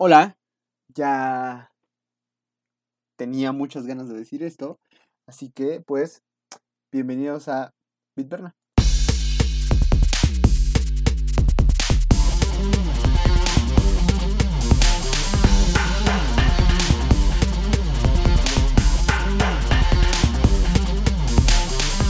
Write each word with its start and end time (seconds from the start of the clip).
Hola, 0.00 0.38
ya 0.94 1.72
tenía 3.16 3.50
muchas 3.50 3.84
ganas 3.84 4.08
de 4.08 4.14
decir 4.14 4.44
esto, 4.44 4.78
así 5.26 5.50
que 5.50 5.80
pues 5.80 6.22
bienvenidos 6.92 7.48
a 7.48 7.74
Bitberna. 8.14 8.54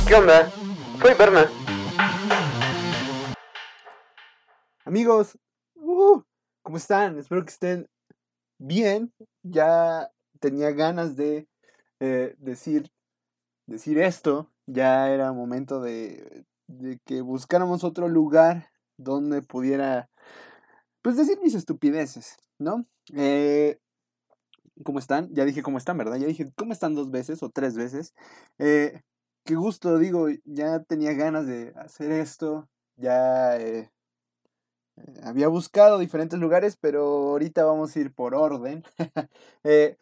¿Qué 0.07 0.14
onda? 0.14 0.50
Soy 1.00 1.14
Berna. 1.14 1.50
Amigos, 4.84 5.39
¿cómo 6.69 6.77
están? 6.77 7.19
Espero 7.19 7.43
que 7.46 7.50
estén 7.50 7.89
bien. 8.59 9.11
Ya 9.43 10.11
tenía 10.39 10.71
ganas 10.72 11.17
de 11.17 11.49
eh, 11.99 12.35
decir, 12.36 12.90
decir 13.67 13.99
esto. 13.99 14.53
Ya 14.67 15.09
era 15.09 15.32
momento 15.32 15.81
de, 15.81 16.45
de 16.67 16.99
que 17.07 17.23
buscáramos 17.23 17.85
otro 17.85 18.07
lugar 18.07 18.68
donde 18.99 19.40
pudiera, 19.40 20.11
pues, 21.00 21.17
decir 21.17 21.39
mis 21.43 21.54
estupideces, 21.54 22.36
¿no? 22.59 22.85
Eh, 23.14 23.79
¿Cómo 24.85 24.98
están? 24.98 25.32
Ya 25.32 25.46
dije 25.46 25.62
cómo 25.62 25.79
están, 25.79 25.96
¿verdad? 25.96 26.18
Ya 26.18 26.26
dije 26.26 26.53
cómo 26.54 26.75
están 26.75 26.95
dos 26.95 27.11
veces 27.11 27.43
o 27.43 27.48
tres 27.48 27.76
veces. 27.76 28.12
Eh, 28.59 29.00
qué 29.46 29.54
gusto, 29.54 29.96
digo, 29.96 30.26
ya 30.45 30.82
tenía 30.82 31.14
ganas 31.14 31.46
de 31.46 31.73
hacer 31.76 32.11
esto. 32.11 32.69
Ya 32.97 33.56
eh, 33.59 33.91
había 35.22 35.48
buscado 35.48 35.98
diferentes 35.98 36.38
lugares, 36.38 36.77
pero 36.80 37.02
ahorita 37.02 37.64
vamos 37.64 37.94
a 37.94 38.00
ir 38.00 38.12
por 38.12 38.34
orden. 38.34 38.84
Eh, 39.64 39.97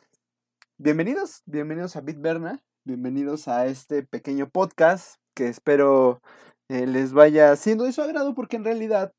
bienvenidos, 0.76 1.42
bienvenidos 1.46 1.96
a 1.96 2.00
Bitberna, 2.02 2.62
bienvenidos 2.84 3.48
a 3.48 3.66
este 3.66 4.02
pequeño 4.02 4.48
podcast 4.48 5.16
que 5.34 5.48
espero 5.48 6.20
eh, 6.68 6.86
les 6.86 7.12
vaya 7.12 7.56
siendo 7.56 7.84
de 7.84 7.92
su 7.92 8.02
agrado 8.02 8.34
porque 8.34 8.56
en 8.56 8.64
realidad, 8.64 9.12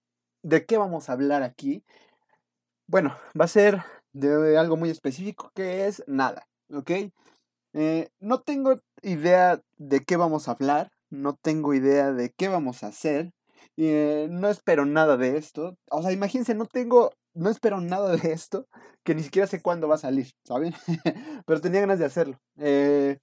¿de 0.43 0.65
qué 0.65 0.77
vamos 0.77 1.09
a 1.09 1.13
hablar 1.13 1.43
aquí? 1.43 1.83
Bueno, 2.87 3.17
va 3.39 3.45
a 3.45 3.49
ser 3.49 3.83
de 4.13 4.57
algo 4.57 4.77
muy 4.77 4.89
específico 4.89 5.51
que 5.55 5.87
es 5.87 6.03
nada, 6.07 6.47
¿ok? 6.73 6.91
Eh, 7.73 8.09
no 8.19 8.41
tengo 8.41 8.75
idea 9.01 9.61
de 9.77 10.03
qué 10.03 10.17
vamos 10.17 10.47
a 10.47 10.51
hablar, 10.51 10.91
no 11.09 11.35
tengo 11.35 11.73
idea 11.73 12.11
de 12.11 12.31
qué 12.31 12.47
vamos 12.47 12.83
a 12.83 12.87
hacer, 12.87 13.31
eh, 13.77 14.27
no 14.29 14.49
espero 14.49 14.85
nada 14.85 15.17
de 15.17 15.37
esto. 15.37 15.77
O 15.91 16.01
sea, 16.01 16.11
imagínense, 16.11 16.55
no 16.55 16.65
tengo, 16.65 17.11
no 17.33 17.49
espero 17.49 17.79
nada 17.79 18.15
de 18.15 18.31
esto, 18.31 18.67
que 19.03 19.15
ni 19.15 19.23
siquiera 19.23 19.47
sé 19.47 19.61
cuándo 19.61 19.87
va 19.87 19.95
a 19.95 19.99
salir, 19.99 20.31
¿saben? 20.43 20.73
Pero 21.45 21.61
tenía 21.61 21.81
ganas 21.81 21.99
de 21.99 22.05
hacerlo. 22.05 22.39
Eh, 22.57 23.19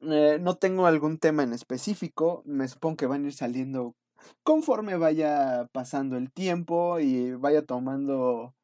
eh, 0.00 0.38
no 0.40 0.56
tengo 0.56 0.86
algún 0.86 1.18
tema 1.18 1.42
en 1.42 1.54
específico, 1.54 2.42
me 2.44 2.68
supongo 2.68 2.96
que 2.98 3.06
van 3.06 3.24
a 3.24 3.28
ir 3.28 3.34
saliendo 3.34 3.94
conforme 4.42 4.96
vaya 4.96 5.68
pasando 5.72 6.16
el 6.16 6.32
tiempo 6.32 7.00
y 7.00 7.32
vaya 7.32 7.62
tomando 7.62 8.54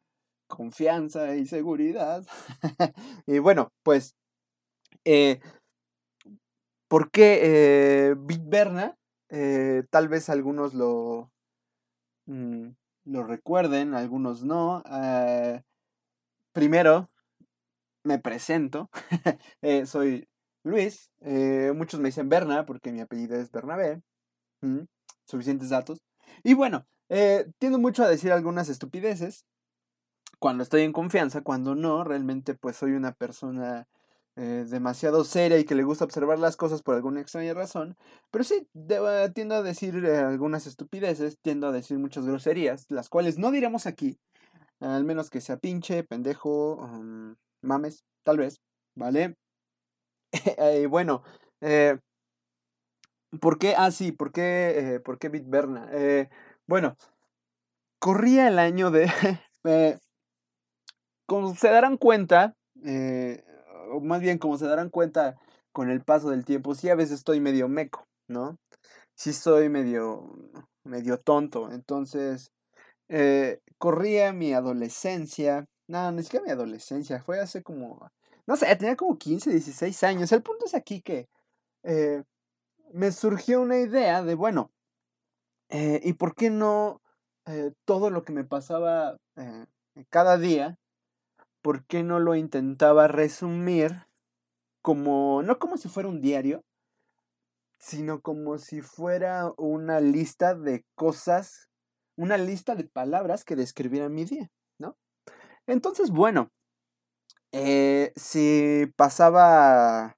confianza 0.47 1.37
y 1.37 1.47
seguridad. 1.47 2.25
y 3.27 3.39
bueno, 3.39 3.71
pues, 3.83 4.15
¿por 6.89 7.11
qué 7.11 8.11
eh? 8.11 8.15
Eh, 9.35 9.85
tal 9.89 10.09
vez 10.09 10.29
algunos 10.29 10.75
lo, 10.75 11.33
mm, 12.27 12.69
lo 13.07 13.25
recuerden, 13.25 13.95
algunos 13.95 14.45
no. 14.45 14.85
Eh, 14.93 15.63
primero, 16.53 17.11
me 18.05 18.19
presento. 18.19 18.91
Eh, 19.63 19.87
soy 19.87 20.29
Luis. 20.65 21.11
muchos 21.75 22.01
me 22.01 22.09
dicen 22.11 22.29
Berna 22.29 22.67
porque 22.67 22.93
mi 22.93 23.01
apellido 23.01 23.37
es 23.37 23.51
Bernabé. 23.51 24.03
Mm, 24.63 24.83
Suficientes 25.25 25.71
datos. 25.71 26.03
Y 26.45 26.55
bueno, 26.55 26.87
tiendo 27.59 27.79
mucho 27.79 28.05
a 28.05 28.09
decir 28.09 28.33
algunas 28.33 28.69
estupideces. 28.69 29.47
Cuando 30.39 30.63
estoy 30.63 30.83
en 30.83 30.93
confianza, 30.93 31.43
cuando 31.43 31.75
no, 31.75 32.05
realmente 32.05 32.55
pues 32.55 32.77
soy 32.77 32.93
una 32.93 33.13
persona 33.13 33.87
eh, 34.37 34.65
demasiado 34.69 35.25
seria 35.25 35.59
y 35.59 35.65
que 35.65 35.75
le 35.75 35.83
gusta 35.85 36.05
observar 36.05 36.39
las 36.39 36.57
cosas 36.57 36.83
por 36.83 36.95
alguna 36.95 37.21
extraña 37.21 37.55
razón. 37.55 37.97
Pero 38.31 38.45
sí, 38.45 38.69
de- 38.73 39.31
tiendo 39.35 39.57
a 39.57 39.63
decir 39.63 40.05
eh, 40.05 40.17
algunas 40.19 40.67
estupideces, 40.67 41.39
tiendo 41.43 41.69
a 41.69 41.73
decir 41.73 41.99
muchas 41.99 42.27
groserías, 42.27 42.87
las 42.91 43.09
cuales 43.09 43.39
no 43.39 43.51
diremos 43.51 43.87
aquí, 43.87 44.19
al 44.81 45.05
menos 45.05 45.31
que 45.31 45.41
sea 45.41 45.59
pinche, 45.59 46.05
pendejo, 46.05 46.77
um, 46.77 47.37
mames, 47.63 48.05
tal 48.25 48.39
vez, 48.39 48.61
¿vale? 48.97 49.37
Eh, 50.59 50.87
bueno, 50.87 51.23
eh, 51.61 51.99
¿por 53.41 53.59
qué? 53.59 53.75
Ah, 53.77 53.91
sí, 53.91 54.13
¿por 54.13 54.33
qué, 54.33 54.95
eh, 54.97 55.01
¿por 55.01 55.19
qué 55.19 55.29
Bitberna? 55.29 55.89
Eh, 55.93 56.29
bueno, 56.67 56.97
corría 57.99 58.49
el 58.49 58.59
año 58.59 58.91
de... 58.91 59.05
eh, 59.65 59.99
como 61.27 61.55
se 61.55 61.69
darán 61.71 61.97
cuenta, 61.97 62.55
eh, 62.85 63.43
o 63.93 64.01
más 64.01 64.21
bien 64.21 64.39
como 64.39 64.59
se 64.59 64.67
darán 64.67 64.91
cuenta 64.91 65.37
con 65.73 65.91
el 65.91 66.03
paso 66.03 66.31
del 66.31 66.45
tiempo, 66.45 66.75
sí 66.75 66.89
a 66.89 66.95
veces 66.95 67.19
estoy 67.19 67.41
medio 67.41 67.69
meco, 67.69 68.07
¿no? 68.29 68.59
Sí 69.15 69.31
estoy 69.31 69.69
medio, 69.69 70.35
medio 70.85 71.19
tonto. 71.19 71.71
Entonces, 71.71 72.51
eh, 73.09 73.61
corría 73.79 74.33
mi 74.33 74.53
adolescencia. 74.53 75.67
No, 75.89 76.13
ni 76.13 76.23
siquiera 76.23 76.47
mi 76.47 76.53
adolescencia, 76.53 77.23
fue 77.23 77.41
hace 77.41 77.63
como, 77.63 78.09
no 78.47 78.57
sé, 78.57 78.75
tenía 78.77 78.97
como 78.97 79.19
15, 79.19 79.51
16 79.51 80.03
años. 80.05 80.33
El 80.33 80.43
punto 80.43 80.67
es 80.67 80.75
aquí 80.75 81.03
que 81.03 81.29
eh, 81.83 82.23
me 82.93 83.13
surgió 83.13 83.61
una 83.61 83.79
idea 83.79 84.23
de, 84.23 84.35
bueno, 84.35 84.71
eh, 85.69 86.01
¿y 86.03 86.15
por 86.15 86.35
qué 86.35 86.51
no 86.51 87.01
todo 87.85 88.11
lo 88.11 88.23
que 88.23 88.33
me 88.33 88.45
pasaba 88.45 89.17
cada 90.11 90.39
día? 90.39 90.79
¿Por 91.63 91.87
qué 91.87 92.03
no 92.03 92.19
lo 92.19 92.35
intentaba 92.35 93.09
resumir 93.09 94.07
como, 94.83 95.43
no 95.43 95.59
como 95.59 95.77
si 95.77 95.89
fuera 95.89 96.09
un 96.09 96.21
diario, 96.21 96.65
sino 97.79 98.21
como 98.21 98.59
si 98.59 98.81
fuera 98.81 99.53
una 99.57 100.01
lista 100.01 100.55
de 100.55 100.85
cosas, 100.95 101.69
una 102.17 102.37
lista 102.37 102.75
de 102.75 102.85
palabras 102.85 103.45
que 103.45 103.57
describieran 103.57 104.15
mi 104.15 104.25
día, 104.25 104.51
¿no? 104.79 104.97
Entonces, 105.67 106.11
bueno, 106.11 106.51
eh, 107.53 108.13
si 108.17 108.87
pasaba, 108.97 110.17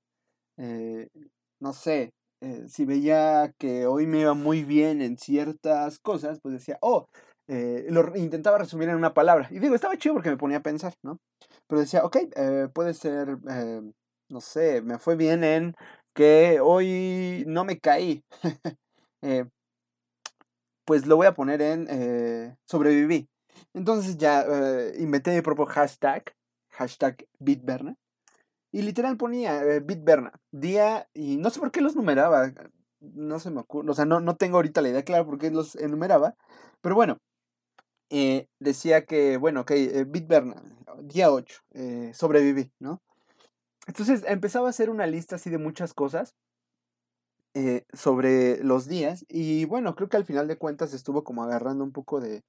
eh, 0.56 1.08
no 1.60 1.72
sé, 1.72 2.12
eh, 2.40 2.66
si 2.68 2.84
veía 2.84 3.54
que 3.58 3.86
hoy 3.86 4.06
me 4.06 4.20
iba 4.20 4.34
muy 4.34 4.64
bien 4.64 5.00
en 5.00 5.18
ciertas 5.18 5.98
cosas, 5.98 6.40
pues 6.42 6.54
decía, 6.54 6.78
oh, 6.82 7.08
eh, 7.46 7.86
lo 7.90 8.16
intentaba 8.16 8.58
resumir 8.58 8.88
en 8.88 8.96
una 8.96 9.14
palabra. 9.14 9.48
Y 9.50 9.58
digo, 9.58 9.74
estaba 9.74 9.96
chido 9.96 10.14
porque 10.14 10.30
me 10.30 10.36
ponía 10.36 10.58
a 10.58 10.62
pensar, 10.62 10.94
¿no? 11.02 11.18
Pero 11.66 11.80
decía, 11.80 12.04
ok, 12.04 12.16
eh, 12.36 12.68
puede 12.72 12.94
ser, 12.94 13.38
eh, 13.50 13.82
no 14.30 14.40
sé, 14.40 14.80
me 14.82 14.98
fue 14.98 15.16
bien 15.16 15.44
en 15.44 15.74
que 16.14 16.60
hoy 16.60 17.44
no 17.46 17.64
me 17.64 17.78
caí. 17.78 18.22
Pues 20.86 21.06
lo 21.06 21.16
voy 21.16 21.26
a 21.26 21.32
poner 21.32 21.62
en 21.62 22.58
sobreviví. 22.66 23.26
Entonces 23.72 24.18
ya 24.18 24.44
inventé 24.98 25.34
mi 25.34 25.40
propio 25.40 25.64
hashtag, 25.64 26.24
hashtag 26.72 27.26
Bitberna. 27.38 27.96
Y 28.70 28.82
literal 28.82 29.16
ponía 29.16 29.62
Bitberna, 29.82 30.32
día, 30.52 31.08
y 31.14 31.38
no 31.38 31.48
sé 31.48 31.58
por 31.58 31.70
qué 31.70 31.80
los 31.80 31.96
numeraba, 31.96 32.52
no 33.00 33.38
se 33.38 33.50
me 33.50 33.60
ocurre, 33.60 33.90
o 33.90 33.94
sea, 33.94 34.04
no, 34.04 34.20
no 34.20 34.36
tengo 34.36 34.56
ahorita 34.56 34.82
la 34.82 34.90
idea 34.90 35.04
clara 35.04 35.24
por 35.24 35.38
qué 35.38 35.50
los 35.50 35.74
enumeraba, 35.76 36.34
pero 36.80 36.94
bueno, 36.94 37.18
eh, 38.10 38.48
decía 38.60 39.04
que, 39.06 39.36
bueno, 39.38 39.62
ok, 39.62 39.70
eh, 39.72 40.04
Bitberna, 40.08 40.62
día 41.02 41.30
8, 41.32 41.60
eh, 41.72 42.12
sobreviví, 42.14 42.72
¿no? 42.80 43.02
Entonces 43.86 44.24
empezaba 44.28 44.68
a 44.68 44.70
hacer 44.70 44.90
una 44.90 45.06
lista 45.06 45.36
así 45.36 45.50
de 45.50 45.58
muchas 45.58 45.94
cosas 45.94 46.34
eh, 47.54 47.84
sobre 47.92 48.62
los 48.64 48.88
días 48.88 49.24
y 49.28 49.64
bueno, 49.66 49.94
creo 49.94 50.08
que 50.08 50.16
al 50.16 50.24
final 50.24 50.48
de 50.48 50.58
cuentas 50.58 50.92
estuvo 50.92 51.22
como 51.24 51.44
agarrando 51.44 51.84
un 51.84 51.92
poco 51.92 52.20
de, 52.20 52.42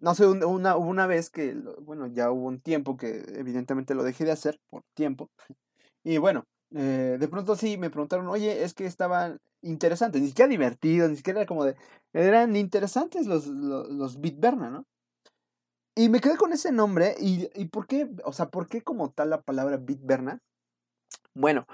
no 0.00 0.14
sé, 0.14 0.26
un- 0.26 0.44
una, 0.44 0.76
una 0.76 1.06
vez 1.06 1.30
que, 1.30 1.54
bueno, 1.82 2.06
ya 2.08 2.30
hubo 2.30 2.46
un 2.48 2.60
tiempo 2.60 2.96
que 2.96 3.24
evidentemente 3.36 3.94
lo 3.94 4.02
dejé 4.02 4.24
de 4.24 4.32
hacer 4.32 4.58
por 4.70 4.82
tiempo 4.94 5.30
y 6.04 6.18
bueno, 6.18 6.44
eh, 6.74 7.16
de 7.18 7.28
pronto 7.28 7.56
sí 7.56 7.76
me 7.76 7.90
preguntaron, 7.90 8.28
oye, 8.28 8.62
es 8.64 8.74
que 8.74 8.86
estaban 8.86 9.38
interesantes, 9.62 10.20
ni 10.22 10.28
siquiera 10.28 10.48
divertidos, 10.48 11.10
ni 11.10 11.16
siquiera 11.16 11.40
era 11.40 11.46
como 11.46 11.64
de, 11.64 11.76
eran 12.12 12.56
interesantes 12.56 13.26
los, 13.26 13.46
los, 13.46 13.88
los 13.90 14.20
Bitberna, 14.20 14.70
¿no? 14.70 14.84
Y 15.94 16.08
me 16.08 16.20
quedé 16.20 16.36
con 16.36 16.52
ese 16.52 16.72
nombre 16.72 17.14
y, 17.20 17.50
y 17.54 17.66
¿por 17.66 17.86
qué? 17.86 18.08
O 18.24 18.32
sea, 18.32 18.48
¿por 18.50 18.66
qué 18.66 18.82
como 18.82 19.10
tal 19.10 19.30
la 19.30 19.42
palabra 19.42 19.76
Bitberna? 19.76 20.38
Bueno, 21.34 21.66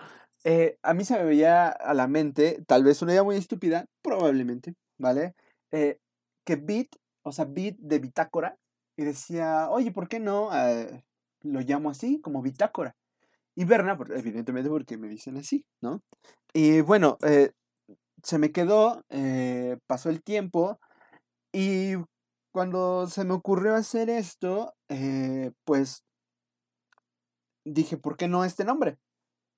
eh, 0.45 0.77
a 0.83 0.95
mí 0.95 1.05
se 1.05 1.17
me 1.17 1.25
veía 1.25 1.69
a 1.69 1.94
la 1.94 2.09
mente, 2.09 2.62
tal 2.67 2.85
vez 2.85 3.01
una 3.03 3.12
idea 3.12 3.23
muy 3.23 3.37
estúpida, 3.37 3.87
probablemente, 4.03 4.75
¿vale? 4.99 5.35
Eh, 5.73 5.99
que 6.44 6.56
bit, 6.56 6.97
o 7.23 7.33
sea, 7.33 7.44
bit 7.44 7.77
de 7.79 7.99
bitácora, 8.01 8.56
y 8.97 9.05
decía, 9.05 9.71
oye, 9.71 9.93
¿por 9.93 10.09
qué 10.09 10.19
no 10.19 10.51
lo 11.43 11.61
llamo 11.61 11.91
así, 11.91 12.21
como 12.21 12.43
bitácora? 12.43 12.97
Y 13.58 13.64
Berna, 13.64 13.99
evidentemente 14.14 14.70
porque 14.70 14.96
me 14.96 15.08
dicen 15.08 15.37
así, 15.37 15.64
¿no? 15.82 16.00
Y 16.55 16.81
bueno, 16.81 17.19
eh, 17.26 17.50
se 18.22 18.38
me 18.38 18.52
quedó, 18.52 19.02
eh, 19.08 19.78
pasó 19.88 20.10
el 20.10 20.22
tiempo 20.22 20.78
y 21.52 21.94
cuando 22.52 23.08
se 23.08 23.25
me 23.25 23.34
ocurrió 23.34 23.75
hacer 23.75 24.10
esto, 24.10 24.75
eh, 24.88 25.50
pues 25.64 26.05
dije, 27.64 27.96
¿por 27.96 28.16
qué 28.16 28.28
no 28.28 28.44
este 28.44 28.64
nombre? 28.64 28.96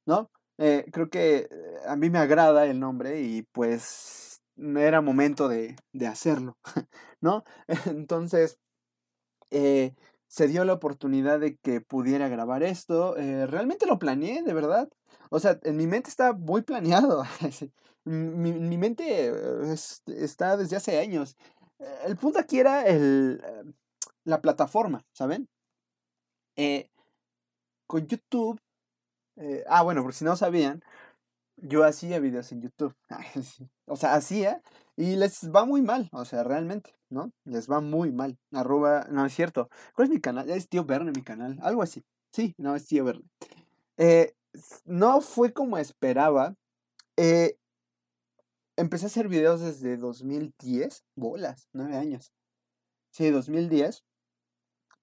¿No? 0.06 0.31
Creo 0.56 1.11
que 1.11 1.49
a 1.87 1.94
mí 1.97 2.08
me 2.08 2.19
agrada 2.20 2.64
el 2.64 2.81
nombre 2.81 3.20
y 3.20 3.43
pues 3.52 4.41
era 4.56 5.02
momento 5.02 5.47
de, 5.47 5.76
de 5.93 6.06
hacerlo, 6.06 6.56
¿no? 7.20 7.44
Entonces, 7.85 8.58
eh, 9.50 9.94
se 10.31 10.49
dio 10.49 10.65
la 10.65 10.75
oportunidad 10.75 11.41
de 11.41 11.56
que 11.59 11.81
pudiera 11.82 12.29
grabar 12.29 12.62
esto. 12.62 13.17
eh, 13.19 13.47
realmente 13.47 13.87
lo 13.87 13.99
planeé, 13.99 14.43
de 14.44 14.55
verdad. 14.55 14.88
O 15.31 15.41
sea, 15.41 15.59
en 15.65 15.77
mi 15.77 15.87
mente 15.88 16.11
está 16.11 16.32
muy 16.35 16.62
planeado. 16.62 17.25
Mi, 18.05 18.53
mi 18.55 18.79
mente 18.79 19.27
eh, 19.27 19.32
es- 19.75 20.03
está 20.06 20.56
desde 20.56 20.77
hace 20.77 20.99
años. 20.99 21.37
El 22.06 22.17
punto 22.17 22.38
aquí 22.38 22.59
era 22.61 22.87
el, 22.87 23.43
eh, 23.44 23.65
la 24.25 24.41
plataforma, 24.43 25.05
¿saben? 25.12 25.49
Eh, 26.56 26.88
con 27.87 28.06
YouTube. 28.06 28.61
ah, 29.69 29.83
bueno, 29.83 30.03
por 30.03 30.15
si 30.15 30.25
no 30.25 30.37
sabían, 30.37 30.83
yo 31.62 31.85
hacía 31.85 32.19
videos 32.19 32.53
en 32.53 32.62
YouTube. 32.62 32.95
O 33.87 33.97
sea, 33.97 34.15
hacía 34.15 34.62
y 34.97 35.17
les 35.17 35.51
va 35.51 35.65
muy 35.65 35.83
mal. 35.83 36.09
O 36.12 36.25
sea, 36.25 36.45
realmente, 36.45 36.95
¿no? 37.09 37.33
Les 37.45 37.69
va 37.69 37.81
muy 37.81 38.12
mal. 38.12 38.39
Arroba, 38.53 39.07
no 39.11 39.27
es 39.27 39.35
cierto. 39.35 39.69
¿Cuál 39.97 40.07
es 40.07 40.15
mi 40.15 40.21
canal? 40.21 40.49
Es 40.49 40.69
Tío 40.69 40.85
Verne 40.85 41.11
mi 41.11 41.23
canal. 41.25 41.59
Algo 41.62 41.83
así. 41.83 42.05
Sí, 42.33 42.55
no, 42.57 42.77
es 42.77 42.87
Tío 42.87 43.05
Verne. 43.05 43.25
Eh, 43.97 44.35
no 44.85 45.21
fue 45.21 45.53
como 45.53 45.77
esperaba. 45.77 46.55
Eh, 47.17 47.57
empecé 48.77 49.07
a 49.07 49.09
hacer 49.09 49.27
videos 49.27 49.61
desde 49.61 49.97
2010. 49.97 51.05
Bolas, 51.17 51.69
nueve 51.73 51.97
años. 51.97 52.33
Sí, 53.11 53.31
2010. 53.31 54.05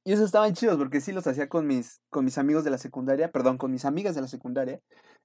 Y 0.06 0.14
esos 0.14 0.28
estaban 0.28 0.54
chidos 0.54 0.78
porque 0.78 1.02
sí 1.02 1.12
los 1.12 1.28
hacía 1.28 1.50
con 1.50 1.68
mis, 1.68 2.00
con 2.10 2.24
mis 2.24 2.38
amigos 2.38 2.64
de 2.64 2.70
la 2.70 2.78
secundaria, 2.78 3.30
perdón, 3.30 3.58
con 3.58 3.72
mis 3.72 3.84
amigas 3.84 4.16
de 4.16 4.22
la 4.22 4.30
secundaria. 4.30 4.80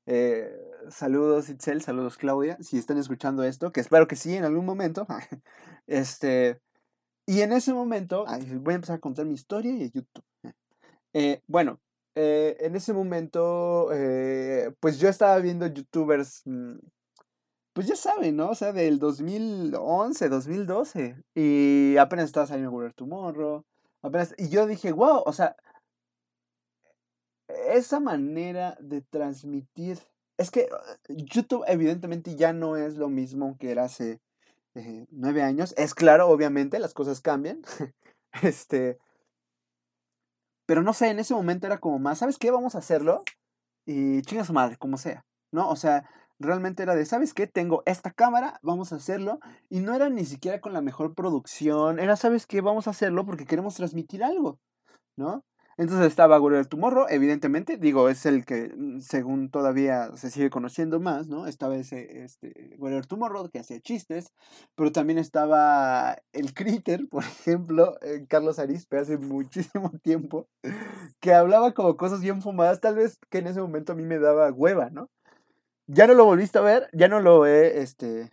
Eh, 0.07 0.51
saludos 0.91 1.49
Itzel, 1.49 1.81
saludos 1.81 2.17
Claudia, 2.17 2.59
si 2.61 2.77
están 2.77 2.99
escuchando 2.99 3.45
esto, 3.45 3.71
que 3.73 3.81
espero 3.81 4.09
que 4.09 4.17
sí 4.17 4.35
en 4.37 4.45
algún 4.45 4.67
momento. 4.67 5.07
este, 5.87 6.61
y 7.27 7.43
en 7.43 7.53
ese 7.53 7.73
momento, 7.73 8.25
voy 8.61 8.73
a 8.73 8.77
empezar 8.77 8.97
a 8.97 9.01
contar 9.01 9.27
mi 9.27 9.35
historia 9.35 9.73
y 9.73 9.91
YouTube. 9.91 10.25
Eh, 11.15 11.43
bueno, 11.47 11.81
eh, 12.15 12.57
en 12.61 12.75
ese 12.75 12.93
momento, 12.93 13.89
pues 14.81 14.99
yo 14.99 15.09
estaba 15.09 15.39
viendo 15.39 15.67
youtubers, 15.67 16.43
mm, 16.47 16.79
pues 17.73 17.87
ya 17.87 17.97
saben, 17.97 18.37
¿no? 18.37 18.51
O 18.51 18.55
sea, 18.55 18.73
del 18.73 18.99
2011, 18.99 20.29
2012, 20.29 21.17
y 21.35 21.97
apenas 21.97 22.27
estaba 22.27 22.47
saliendo 22.47 22.73
Word 22.73 22.95
Tomorrow, 22.95 23.65
apenas, 24.03 24.35
y 24.37 24.49
yo 24.49 24.67
dije, 24.67 24.93
wow, 24.93 25.23
o 25.25 25.33
sea, 25.33 25.57
esa 27.49 28.01
manera 28.01 28.77
de 28.81 29.03
transmitir, 29.03 29.99
es 30.39 30.51
que 30.51 30.69
uh, 30.71 31.13
YouTube 31.15 31.65
evidentemente 31.67 32.37
ya 32.37 32.53
no 32.53 32.77
es 32.77 32.97
lo 32.97 33.09
mismo 33.09 33.57
que 33.59 33.71
era 33.71 33.85
hace 33.85 34.21
eh, 34.75 35.07
nueve 35.11 35.43
años, 35.43 35.75
es 35.77 35.95
claro, 35.95 36.29
obviamente, 36.29 36.79
las 36.79 36.95
cosas 36.95 37.21
cambian, 37.21 37.63
este, 38.43 38.99
pero 40.67 40.83
no 40.83 40.93
sé, 40.93 41.11
en 41.11 41.19
ese 41.19 41.35
momento 41.35 41.67
era 41.67 41.79
como 41.79 41.99
más, 41.99 42.19
¿sabes 42.19 42.39
qué? 42.39 42.51
Vamos 42.51 42.75
a 42.75 42.79
hacerlo 42.79 43.23
y 43.87 44.23
chinga 44.23 44.45
su 44.45 44.53
madre, 44.53 44.77
como 44.77 44.97
sea, 44.97 45.25
¿no? 45.53 45.69
O 45.69 45.77
sea, 45.77 46.09
realmente 46.39 46.83
era 46.83 46.95
de, 46.95 47.05
¿sabes 47.05 47.35
qué? 47.35 47.47
Tengo 47.47 47.83
esta 47.87 48.11
cámara, 48.11 48.59
vamos 48.63 48.93
a 48.93 48.97
hacerlo. 48.97 49.39
Y 49.69 49.81
no 49.81 49.95
era 49.95 50.09
ni 50.09 50.25
siquiera 50.25 50.61
con 50.61 50.73
la 50.73 50.81
mejor 50.81 51.15
producción, 51.15 51.99
era, 51.99 52.17
¿sabes 52.17 52.47
qué? 52.47 52.61
Vamos 52.61 52.87
a 52.87 52.91
hacerlo 52.91 53.27
porque 53.27 53.47
queremos 53.47 53.75
transmitir 53.75 54.23
algo, 54.25 54.59
¿no? 55.17 55.45
Entonces 55.79 56.07
estaba 56.07 56.39
Warrior 56.41 56.67
Tomorrow, 56.67 57.07
evidentemente, 57.09 57.79
digo, 57.79 58.09
es 58.09 58.27
el 58.27 58.45
que 58.45 58.73
mm, 58.77 59.01
según 59.01 59.51
todavía 59.51 60.15
se 60.17 60.31
sigue 60.31 60.51
conociendo 60.51 61.01
más, 61.01 61.29
¿no? 61.29 61.47
Estaba 61.47 61.77
ese 61.77 62.25
este, 62.25 62.77
Tomorrow 63.09 63.49
que 63.51 63.61
hacía 63.61 63.81
chistes, 63.81 64.33
pero 64.75 64.93
también 64.93 65.19
estaba 65.19 66.19
el 66.33 66.53
Critter, 66.55 67.09
por 67.11 67.25
ejemplo, 67.25 67.99
eh, 68.03 68.27
Carlos 68.29 68.59
Arispe 68.59 68.99
hace 68.99 69.17
muchísimo 69.19 69.91
tiempo, 70.03 70.49
que 71.21 71.33
hablaba 71.33 71.73
como 71.73 71.97
cosas 71.97 72.21
bien 72.21 72.43
fumadas, 72.43 72.81
tal 72.81 72.97
vez 72.97 73.19
que 73.31 73.39
en 73.39 73.47
ese 73.47 73.61
momento 73.61 73.93
a 73.93 73.97
mí 73.97 74.03
me 74.03 74.19
daba 74.19 74.51
hueva, 74.53 74.91
¿no? 74.91 75.11
Ya 75.87 76.07
no 76.07 76.15
lo 76.15 76.25
volviste 76.25 76.59
a 76.59 76.63
ver, 76.63 76.89
ya 76.93 77.09
no 77.09 77.21
lo 77.21 77.47
he 77.47 77.81
este, 77.83 78.31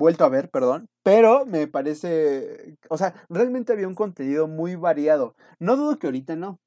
vuelto 0.00 0.24
a 0.24 0.30
ver, 0.30 0.50
perdón, 0.50 0.88
pero 1.04 1.46
me 1.46 1.68
parece, 1.68 2.76
o 2.88 2.96
sea, 2.96 3.14
realmente 3.28 3.72
había 3.72 3.86
un 3.86 3.94
contenido 3.94 4.48
muy 4.48 4.74
variado. 4.74 5.36
No 5.60 5.76
dudo 5.76 5.98
que 5.98 6.06
ahorita 6.08 6.36
no. 6.36 6.58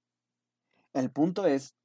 El 0.93 1.09
punto 1.11 1.47
es, 1.47 1.75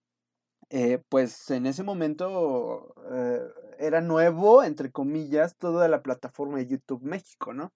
eh, 0.70 1.02
pues 1.08 1.50
en 1.50 1.66
ese 1.66 1.82
momento 1.82 2.94
eh, 3.10 3.40
era 3.78 4.02
nuevo, 4.02 4.62
entre 4.62 4.92
comillas, 4.92 5.56
toda 5.56 5.88
la 5.88 6.02
plataforma 6.02 6.58
de 6.58 6.66
YouTube 6.66 7.02
México, 7.02 7.54
¿no? 7.54 7.72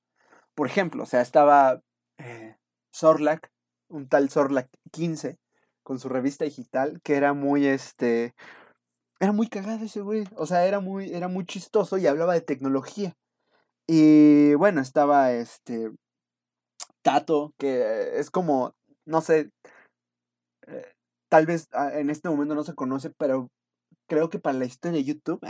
Por 0.54 0.66
ejemplo, 0.68 1.04
o 1.04 1.06
sea, 1.06 1.22
estaba 1.22 1.80
eh, 2.18 2.56
un 3.88 4.08
tal 4.08 4.28
Sorlac 4.28 4.68
15, 4.92 5.38
con 5.82 5.98
su 5.98 6.10
revista 6.10 6.44
digital, 6.44 7.00
que 7.02 7.16
era 7.16 7.32
muy, 7.32 7.66
este, 7.66 8.34
era 9.18 9.32
muy 9.32 9.48
cagado 9.48 9.84
ese 9.86 10.02
güey, 10.02 10.24
o 10.36 10.46
sea, 10.46 10.66
era 10.66 10.80
muy, 10.80 11.10
era 11.14 11.28
muy 11.28 11.46
chistoso 11.46 11.96
y 11.96 12.06
hablaba 12.06 12.34
de 12.34 12.42
tecnología. 12.42 13.16
Y 13.86 14.54
bueno, 14.54 14.80
estaba 14.80 15.32
este 15.32 15.90
Tato, 17.02 17.52
que 17.58 18.18
es 18.18 18.30
como, 18.30 18.74
no 19.04 19.20
sé, 19.20 19.50
eh, 20.66 20.92
tal 21.28 21.46
vez 21.46 21.68
ah, 21.72 21.90
en 21.94 22.10
este 22.10 22.28
momento 22.28 22.54
no 22.54 22.64
se 22.64 22.74
conoce, 22.74 23.10
pero 23.10 23.48
creo 24.06 24.30
que 24.30 24.38
para 24.38 24.58
la 24.58 24.66
historia 24.66 24.98
de 24.98 25.04
YouTube 25.04 25.40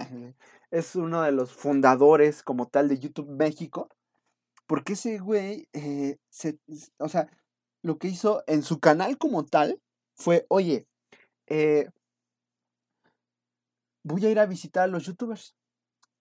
es 0.70 0.96
uno 0.96 1.22
de 1.22 1.32
los 1.32 1.52
fundadores 1.52 2.42
como 2.42 2.68
tal 2.68 2.88
de 2.88 2.98
YouTube 2.98 3.28
México, 3.28 3.88
porque 4.66 4.94
ese 4.94 5.18
güey, 5.18 5.68
eh, 5.72 6.16
se, 6.30 6.58
o 6.98 7.08
sea, 7.08 7.28
lo 7.82 7.98
que 7.98 8.08
hizo 8.08 8.42
en 8.46 8.62
su 8.62 8.80
canal 8.80 9.18
como 9.18 9.44
tal 9.44 9.80
fue, 10.16 10.46
oye, 10.48 10.86
eh, 11.48 11.90
voy 14.04 14.24
a 14.26 14.30
ir 14.30 14.38
a 14.38 14.46
visitar 14.46 14.84
a 14.84 14.86
los 14.86 15.04
youtubers 15.04 15.54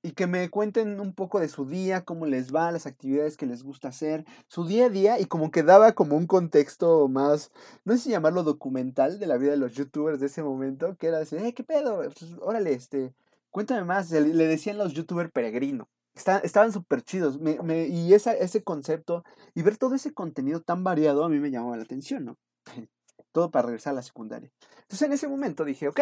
y 0.04 0.12
que 0.14 0.26
me 0.28 0.50
cuenten 0.50 1.00
un 1.00 1.14
poco 1.14 1.40
de 1.40 1.48
su 1.48 1.66
día, 1.66 2.04
cómo 2.06 2.26
les 2.26 2.54
va, 2.54 2.72
las 2.72 2.88
actividades 2.88 3.38
que 3.38 3.46
les 3.46 3.64
gusta 3.64 3.90
hacer, 3.90 4.26
su 4.48 4.66
día 4.66 4.86
a 4.86 4.90
día 4.90 5.20
y 5.20 5.26
como 5.26 5.52
que 5.52 5.62
daba 5.64 5.94
como 5.94 6.18
un 6.18 6.26
contexto 6.28 7.08
más, 7.08 7.52
no 7.86 7.94
sé 7.94 8.00
si 8.00 8.10
llamarlo 8.10 8.44
documental 8.44 9.20
de 9.20 9.28
la 9.28 9.38
vida 9.38 9.52
de 9.52 9.58
los 9.58 9.74
youtubers 9.74 10.20
de 10.20 10.26
ese 10.28 10.42
momento, 10.44 10.96
que 10.98 11.08
era 11.08 11.20
decir, 11.20 11.40
eh, 11.40 11.54
¿qué 11.54 11.64
pedo? 11.64 11.98
Pues, 11.98 12.34
órale, 12.42 12.74
este, 12.74 13.14
cuéntame 13.52 13.84
más, 13.84 14.10
le, 14.12 14.22
decían 14.48 14.78
los 14.78 14.94
youtubers 14.94 15.32
peregrino. 15.32 15.88
Está- 16.16 16.40
estaban 16.40 16.74
súper 16.74 17.04
chidos 17.04 17.40
me- 17.40 17.60
me- 17.64 17.88
y 17.88 18.14
esa, 18.14 18.34
ese 18.34 18.64
concepto 18.64 19.24
y 19.54 19.62
ver 19.62 19.78
todo 19.78 19.96
ese 19.96 20.14
contenido 20.14 20.62
tan 20.62 20.84
variado 20.84 21.24
a 21.24 21.30
mí 21.30 21.40
me 21.40 21.52
llamaba 21.52 21.78
la 21.78 21.84
atención, 21.84 22.26
¿no? 22.26 22.38
Todo 23.32 23.50
para 23.52 23.68
regresar 23.68 23.92
a 23.92 23.96
la 23.96 24.02
secundaria. 24.04 24.52
Entonces 24.82 25.04
en 25.04 25.14
ese 25.14 25.28
momento 25.30 25.64
dije, 25.64 25.88
ok, 25.88 26.02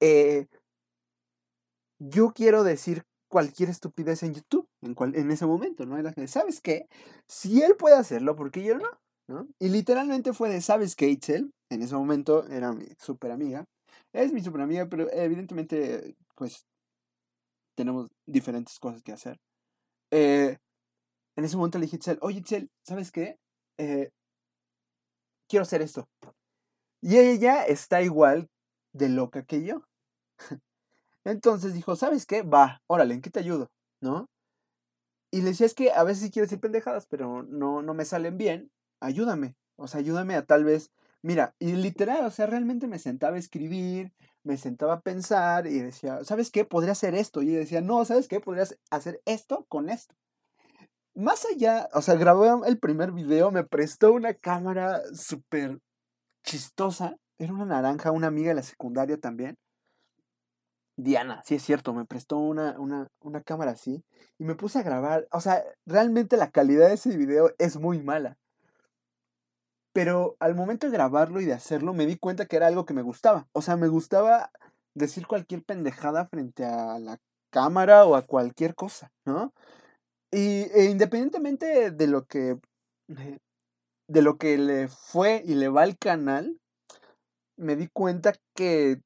eh, 0.00 0.46
yo 2.10 2.32
quiero 2.32 2.64
decir 2.64 3.04
cualquier 3.28 3.70
estupidez 3.70 4.22
en 4.22 4.34
YouTube 4.34 4.66
en, 4.82 4.94
cual- 4.94 5.16
en 5.16 5.30
ese 5.30 5.46
momento, 5.46 5.86
¿no? 5.86 5.96
¿sabes 6.26 6.60
qué? 6.60 6.86
Si 7.28 7.62
él 7.62 7.76
puede 7.76 7.96
hacerlo, 7.96 8.36
¿por 8.36 8.50
qué 8.50 8.62
yo 8.64 8.76
no? 8.78 8.88
Y 9.58 9.68
literalmente 9.70 10.32
fue 10.34 10.50
de, 10.50 10.60
¿sabes 10.60 10.94
qué, 10.96 11.08
Itzel? 11.08 11.50
En 11.70 11.82
ese 11.82 11.94
momento 11.94 12.46
era 12.48 12.72
mi 12.72 12.84
súper 12.98 13.30
amiga. 13.32 13.64
Es 14.12 14.32
mi 14.32 14.42
súper 14.42 14.60
amiga, 14.62 14.86
pero 14.88 15.10
evidentemente, 15.12 16.16
pues, 16.34 16.66
tenemos 17.74 18.08
diferentes 18.26 18.78
cosas 18.78 19.02
que 19.02 19.12
hacer. 19.12 19.38
Eh, 20.12 20.58
en 21.36 21.44
ese 21.44 21.56
momento 21.58 21.78
le 21.78 21.86
dije 21.86 21.98
a 22.10 22.18
oye, 22.22 22.40
Itzel, 22.40 22.70
¿sabes 22.86 23.12
qué? 23.12 23.38
Eh, 23.78 24.10
quiero 25.48 25.62
hacer 25.62 25.82
esto. 25.82 26.08
Y 27.02 27.18
ella 27.18 27.64
está 27.64 28.02
igual 28.02 28.48
de 28.94 29.08
loca 29.10 29.44
que 29.44 29.64
yo. 29.64 29.82
Entonces 31.24 31.74
dijo, 31.74 31.96
¿sabes 31.96 32.26
qué? 32.26 32.42
Va, 32.42 32.82
órale, 32.86 33.14
¿en 33.14 33.22
qué 33.22 33.30
te 33.30 33.40
ayudo? 33.40 33.70
¿No? 34.00 34.28
Y 35.30 35.40
le 35.40 35.50
decía, 35.50 35.66
es 35.66 35.74
que 35.74 35.90
a 35.92 36.04
veces 36.04 36.24
sí 36.24 36.30
quiero 36.30 36.44
decir 36.46 36.60
pendejadas, 36.60 37.06
pero 37.06 37.42
no, 37.42 37.82
no 37.82 37.94
me 37.94 38.04
salen 38.04 38.36
bien. 38.36 38.70
Ayúdame. 39.00 39.56
O 39.76 39.88
sea, 39.88 40.00
ayúdame 40.00 40.34
a 40.34 40.44
tal 40.44 40.64
vez. 40.64 40.90
Mira, 41.22 41.54
y 41.58 41.72
literal, 41.72 42.26
o 42.26 42.30
sea, 42.30 42.46
realmente 42.46 42.86
me 42.86 42.98
sentaba 42.98 43.36
a 43.36 43.38
escribir, 43.38 44.12
me 44.42 44.56
sentaba 44.56 44.94
a 44.94 45.00
pensar 45.00 45.66
y 45.66 45.78
decía, 45.80 46.22
¿sabes 46.24 46.50
qué? 46.50 46.64
Podría 46.64 46.92
hacer 46.92 47.14
esto. 47.14 47.42
Y 47.42 47.46
decía, 47.52 47.80
no, 47.80 48.04
¿sabes 48.04 48.28
qué? 48.28 48.40
Podrías 48.40 48.78
hacer 48.90 49.22
esto 49.24 49.64
con 49.68 49.88
esto. 49.88 50.14
más 51.14 51.44
allá, 51.46 51.88
o 51.94 52.02
sea, 52.02 52.14
grabé 52.14 52.48
el 52.66 52.78
primer 52.78 53.12
video, 53.12 53.50
me 53.50 53.64
prestó 53.64 54.12
una 54.12 54.34
cámara 54.34 55.02
súper 55.14 55.78
chistosa. 56.44 57.16
Era 57.38 57.52
una 57.54 57.66
naranja, 57.66 58.12
una 58.12 58.28
amiga 58.28 58.50
de 58.50 58.56
la 58.56 58.62
secundaria 58.62 59.18
también. 59.18 59.56
Diana, 60.96 61.42
sí 61.44 61.54
es 61.54 61.62
cierto, 61.62 61.94
me 61.94 62.04
prestó 62.04 62.38
una, 62.38 62.78
una, 62.78 63.08
una 63.20 63.42
cámara 63.42 63.72
así 63.72 64.04
y 64.38 64.44
me 64.44 64.54
puse 64.54 64.78
a 64.78 64.82
grabar. 64.82 65.26
O 65.32 65.40
sea, 65.40 65.62
realmente 65.86 66.36
la 66.36 66.50
calidad 66.50 66.88
de 66.88 66.94
ese 66.94 67.16
video 67.16 67.52
es 67.58 67.78
muy 67.78 68.02
mala. 68.02 68.38
Pero 69.92 70.36
al 70.40 70.54
momento 70.54 70.86
de 70.86 70.92
grabarlo 70.92 71.40
y 71.40 71.44
de 71.44 71.52
hacerlo, 71.52 71.92
me 71.92 72.06
di 72.06 72.16
cuenta 72.16 72.46
que 72.46 72.56
era 72.56 72.66
algo 72.66 72.86
que 72.86 72.94
me 72.94 73.02
gustaba. 73.02 73.48
O 73.52 73.62
sea, 73.62 73.76
me 73.76 73.88
gustaba 73.88 74.50
decir 74.94 75.26
cualquier 75.26 75.62
pendejada 75.64 76.26
frente 76.26 76.64
a 76.64 76.98
la 76.98 77.18
cámara 77.50 78.06
o 78.06 78.16
a 78.16 78.22
cualquier 78.22 78.74
cosa, 78.74 79.12
¿no? 79.26 79.52
Y 80.30 80.62
e 80.72 80.86
independientemente 80.90 81.90
de 81.90 82.06
lo 82.06 82.24
que 82.24 82.58
de 84.08 84.22
lo 84.22 84.38
que 84.38 84.56
le 84.58 84.88
fue 84.88 85.42
y 85.44 85.54
le 85.54 85.68
va 85.68 85.82
al 85.82 85.98
canal, 85.98 86.58
me 87.56 87.76
di 87.76 87.88
cuenta 87.88 88.32
que 88.54 89.00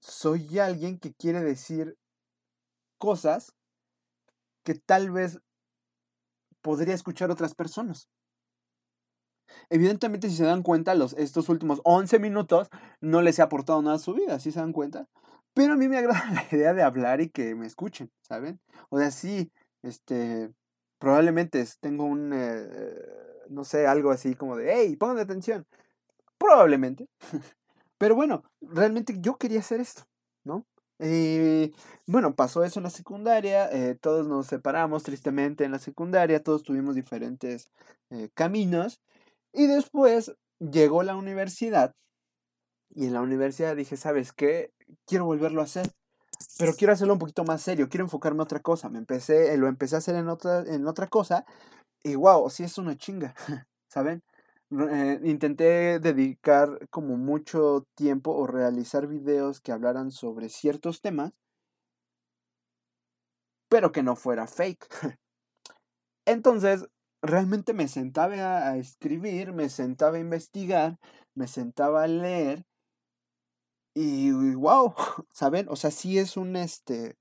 soy 0.00 0.58
alguien 0.58 0.98
que 0.98 1.12
quiere 1.12 1.40
decir 1.42 1.96
cosas 2.98 3.54
que 4.64 4.74
tal 4.74 5.10
vez 5.10 5.40
podría 6.62 6.94
escuchar 6.94 7.30
otras 7.30 7.54
personas. 7.54 8.08
Evidentemente, 9.68 10.28
si 10.28 10.36
se 10.36 10.44
dan 10.44 10.62
cuenta, 10.62 10.94
los, 10.94 11.12
estos 11.14 11.48
últimos 11.48 11.80
11 11.84 12.18
minutos 12.18 12.68
no 13.00 13.22
les 13.22 13.38
he 13.38 13.42
aportado 13.42 13.82
nada 13.82 13.96
a 13.96 14.00
su 14.00 14.14
vida, 14.14 14.38
si 14.38 14.52
se 14.52 14.60
dan 14.60 14.72
cuenta? 14.72 15.08
Pero 15.54 15.74
a 15.74 15.76
mí 15.76 15.88
me 15.88 15.98
agrada 15.98 16.30
la 16.32 16.56
idea 16.56 16.74
de 16.74 16.82
hablar 16.82 17.20
y 17.20 17.30
que 17.30 17.54
me 17.54 17.66
escuchen, 17.66 18.10
¿saben? 18.22 18.60
O 18.90 18.98
sea, 18.98 19.10
sí, 19.10 19.52
este, 19.82 20.52
probablemente 20.98 21.64
tengo 21.80 22.04
un, 22.04 22.32
eh, 22.34 22.94
no 23.48 23.64
sé, 23.64 23.86
algo 23.86 24.10
así 24.10 24.34
como 24.34 24.56
de, 24.56 24.72
hey, 24.72 24.96
pongan 24.96 25.18
atención. 25.18 25.66
Probablemente. 26.38 27.08
Pero 28.00 28.14
bueno, 28.14 28.44
realmente 28.62 29.14
yo 29.20 29.36
quería 29.36 29.60
hacer 29.60 29.78
esto, 29.78 30.04
¿no? 30.42 30.64
Y 30.98 31.74
bueno, 32.06 32.34
pasó 32.34 32.64
eso 32.64 32.80
en 32.80 32.84
la 32.84 32.90
secundaria, 32.90 33.70
eh, 33.70 33.94
todos 34.00 34.26
nos 34.26 34.46
separamos 34.46 35.02
tristemente 35.02 35.64
en 35.64 35.72
la 35.72 35.78
secundaria, 35.78 36.42
todos 36.42 36.62
tuvimos 36.62 36.94
diferentes 36.94 37.70
eh, 38.08 38.30
caminos 38.32 39.00
y 39.52 39.66
después 39.66 40.32
llegó 40.60 41.02
la 41.02 41.14
universidad 41.14 41.94
y 42.88 43.06
en 43.06 43.12
la 43.12 43.20
universidad 43.20 43.76
dije, 43.76 43.98
¿sabes 43.98 44.32
qué? 44.32 44.72
Quiero 45.06 45.26
volverlo 45.26 45.60
a 45.60 45.64
hacer, 45.64 45.90
pero 46.58 46.72
quiero 46.72 46.94
hacerlo 46.94 47.12
un 47.12 47.18
poquito 47.20 47.44
más 47.44 47.60
serio, 47.60 47.90
quiero 47.90 48.04
enfocarme 48.06 48.38
en 48.38 48.42
otra 48.42 48.60
cosa. 48.60 48.88
Me 48.88 48.98
empecé, 48.98 49.54
lo 49.58 49.68
empecé 49.68 49.96
a 49.96 49.98
hacer 49.98 50.14
en 50.16 50.28
otra, 50.28 50.64
en 50.66 50.86
otra 50.86 51.06
cosa 51.06 51.44
y 52.02 52.14
wow, 52.14 52.48
sí 52.48 52.64
es 52.64 52.78
una 52.78 52.96
chinga, 52.96 53.34
¿saben? 53.88 54.22
Eh, 54.72 55.20
intenté 55.24 55.98
dedicar 55.98 56.88
como 56.90 57.16
mucho 57.16 57.86
tiempo 57.96 58.30
o 58.32 58.46
realizar 58.46 59.08
videos 59.08 59.60
que 59.60 59.72
hablaran 59.72 60.12
sobre 60.12 60.48
ciertos 60.48 61.00
temas, 61.00 61.32
pero 63.68 63.92
que 63.92 64.02
no 64.02 64.16
fuera 64.16 64.46
fake. 64.46 64.86
Entonces, 66.26 66.86
realmente 67.22 67.72
me 67.74 67.88
sentaba 67.88 68.68
a 68.68 68.76
escribir, 68.78 69.52
me 69.52 69.68
sentaba 69.68 70.16
a 70.16 70.20
investigar, 70.20 70.98
me 71.34 71.46
sentaba 71.48 72.04
a 72.04 72.06
leer 72.06 72.64
y 73.94 74.30
wow, 74.54 74.94
¿saben? 75.32 75.66
O 75.68 75.76
sea, 75.76 75.90
sí 75.90 76.18
es 76.18 76.36
un 76.36 76.56
este 76.56 77.16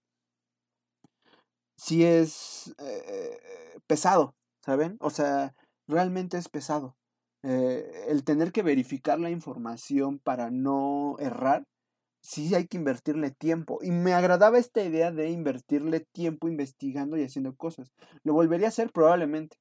sí 1.77 2.03
es 2.05 2.73
eh, 2.79 3.39
pesado, 3.87 4.35
¿saben? 4.61 4.97
O 5.01 5.09
sea, 5.09 5.55
realmente 5.87 6.37
es 6.37 6.49
pesado. 6.49 6.98
Eh, 7.43 8.05
el 8.07 8.23
tener 8.23 8.51
que 8.51 8.63
verificar 8.63 9.19
la 9.19 9.29
información 9.29 10.19
para 10.19 10.51
no 10.51 11.15
errar, 11.19 11.65
sí 12.21 12.53
hay 12.55 12.67
que 12.67 12.77
invertirle 12.77 13.31
tiempo. 13.31 13.79
Y 13.81 13.91
me 13.91 14.13
agradaba 14.13 14.57
esta 14.57 14.83
idea 14.83 15.11
de 15.11 15.29
invertirle 15.29 16.01
tiempo 16.01 16.47
investigando 16.47 17.17
y 17.17 17.23
haciendo 17.23 17.55
cosas. 17.55 17.91
Lo 18.23 18.33
volvería 18.33 18.67
a 18.67 18.69
hacer 18.69 18.91
probablemente. 18.91 19.57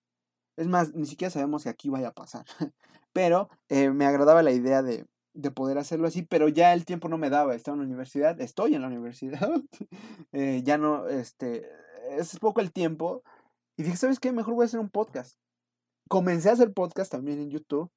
Es 0.56 0.66
más, 0.66 0.94
ni 0.94 1.06
siquiera 1.06 1.30
sabemos 1.30 1.62
si 1.62 1.68
aquí 1.68 1.88
vaya 1.88 2.08
a 2.08 2.14
pasar. 2.14 2.44
Pero 3.12 3.48
eh, 3.68 3.90
me 3.90 4.06
agradaba 4.06 4.42
la 4.42 4.52
idea 4.52 4.82
de, 4.82 5.06
de, 5.34 5.50
poder 5.50 5.78
hacerlo 5.78 6.08
así, 6.08 6.22
pero 6.22 6.48
ya 6.48 6.72
el 6.74 6.84
tiempo 6.84 7.08
no 7.08 7.16
me 7.16 7.30
daba. 7.30 7.54
Estaba 7.54 7.74
en 7.76 7.80
la 7.80 7.86
universidad, 7.86 8.40
estoy 8.40 8.74
en 8.74 8.82
la 8.82 8.88
universidad. 8.88 9.50
Eh, 10.32 10.62
ya 10.62 10.76
no, 10.76 11.08
este, 11.08 11.66
es 12.10 12.38
poco 12.38 12.60
el 12.60 12.70
tiempo. 12.70 13.22
Y 13.76 13.82
dije, 13.82 13.96
¿sabes 13.96 14.20
qué? 14.20 14.30
Mejor 14.30 14.54
voy 14.54 14.64
a 14.64 14.66
hacer 14.66 14.80
un 14.80 14.90
podcast. 14.90 15.38
Comencé 16.08 16.50
a 16.50 16.52
hacer 16.52 16.72
podcast 16.72 17.12
también 17.12 17.40
en 17.40 17.50
YouTube, 17.50 17.90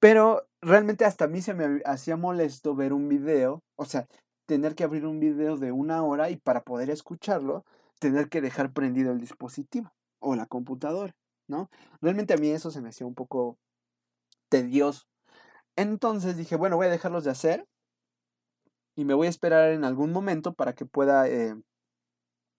pero 0.00 0.46
realmente 0.60 1.04
hasta 1.04 1.26
a 1.26 1.28
mí 1.28 1.42
se 1.42 1.54
me 1.54 1.82
hacía 1.84 2.16
molesto 2.16 2.74
ver 2.74 2.92
un 2.92 3.08
video, 3.08 3.62
o 3.76 3.84
sea, 3.84 4.06
tener 4.46 4.74
que 4.74 4.84
abrir 4.84 5.06
un 5.06 5.20
video 5.20 5.56
de 5.56 5.72
una 5.72 6.02
hora 6.02 6.30
y 6.30 6.36
para 6.36 6.62
poder 6.62 6.90
escucharlo, 6.90 7.64
tener 8.00 8.28
que 8.28 8.40
dejar 8.40 8.72
prendido 8.72 9.12
el 9.12 9.20
dispositivo 9.20 9.92
o 10.20 10.36
la 10.36 10.46
computadora. 10.46 11.14
¿no? 11.48 11.70
Realmente 12.00 12.34
a 12.34 12.36
mí 12.36 12.48
eso 12.50 12.70
se 12.70 12.80
me 12.80 12.90
hacía 12.90 13.06
un 13.06 13.14
poco 13.14 13.58
tedioso. 14.48 15.06
Entonces 15.76 16.36
dije, 16.36 16.56
bueno, 16.56 16.76
voy 16.76 16.86
a 16.86 16.90
dejarlos 16.90 17.24
de 17.24 17.30
hacer 17.30 17.66
y 18.94 19.04
me 19.04 19.14
voy 19.14 19.26
a 19.26 19.30
esperar 19.30 19.70
en 19.70 19.84
algún 19.84 20.12
momento 20.12 20.54
para 20.54 20.74
que 20.74 20.84
pueda 20.84 21.28
eh, 21.28 21.54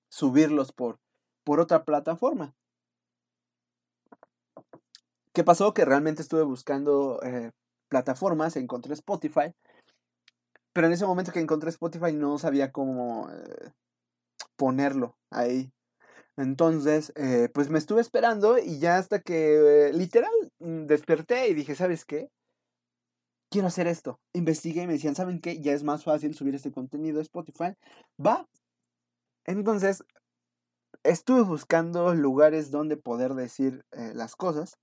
subirlos 0.10 0.72
por, 0.72 1.00
por 1.44 1.60
otra 1.60 1.84
plataforma. 1.84 2.56
¿Qué 5.40 5.46
pasó? 5.46 5.74
Que 5.74 5.86
realmente 5.86 6.22
estuve 6.22 6.44
buscando 6.44 7.22
eh, 7.24 7.52
plataformas, 7.88 8.58
encontré 8.58 8.94
Spotify, 8.94 9.54
pero 10.74 10.88
en 10.88 10.92
ese 10.92 11.06
momento 11.06 11.32
que 11.32 11.40
encontré 11.40 11.70
Spotify 11.70 12.12
no 12.12 12.38
sabía 12.38 12.74
cómo 12.74 13.30
eh, 13.32 13.72
ponerlo 14.58 15.16
ahí. 15.32 15.72
Entonces, 16.36 17.14
eh, 17.16 17.48
pues 17.54 17.70
me 17.70 17.80
estuve 17.80 18.02
esperando 18.02 18.58
y 18.58 18.80
ya 18.80 18.98
hasta 18.98 19.22
que 19.22 19.92
literal 19.94 20.30
mm, 20.60 20.88
desperté 20.88 21.48
y 21.48 21.54
dije, 21.54 21.74
¿sabes 21.74 22.04
qué? 22.04 22.28
Quiero 23.50 23.70
hacer 23.70 23.88
esto. 23.88 24.20
Investigué 24.34 24.84
y 24.84 24.88
me 24.88 24.94
decían, 24.94 25.16
¿saben 25.16 25.40
qué? 25.40 25.62
Ya 25.62 25.72
es 25.72 25.84
más 25.84 26.04
fácil 26.04 26.36
subir 26.36 26.54
este 26.54 26.74
contenido 26.74 27.20
a 27.20 27.22
Spotify. 27.22 27.76
Va. 28.20 28.46
Entonces, 29.46 30.04
estuve 31.04 31.44
buscando 31.44 32.14
lugares 32.14 32.72
donde 32.72 32.98
poder 32.98 33.36
decir 33.36 33.86
las 33.94 34.36
cosas. 34.36 34.78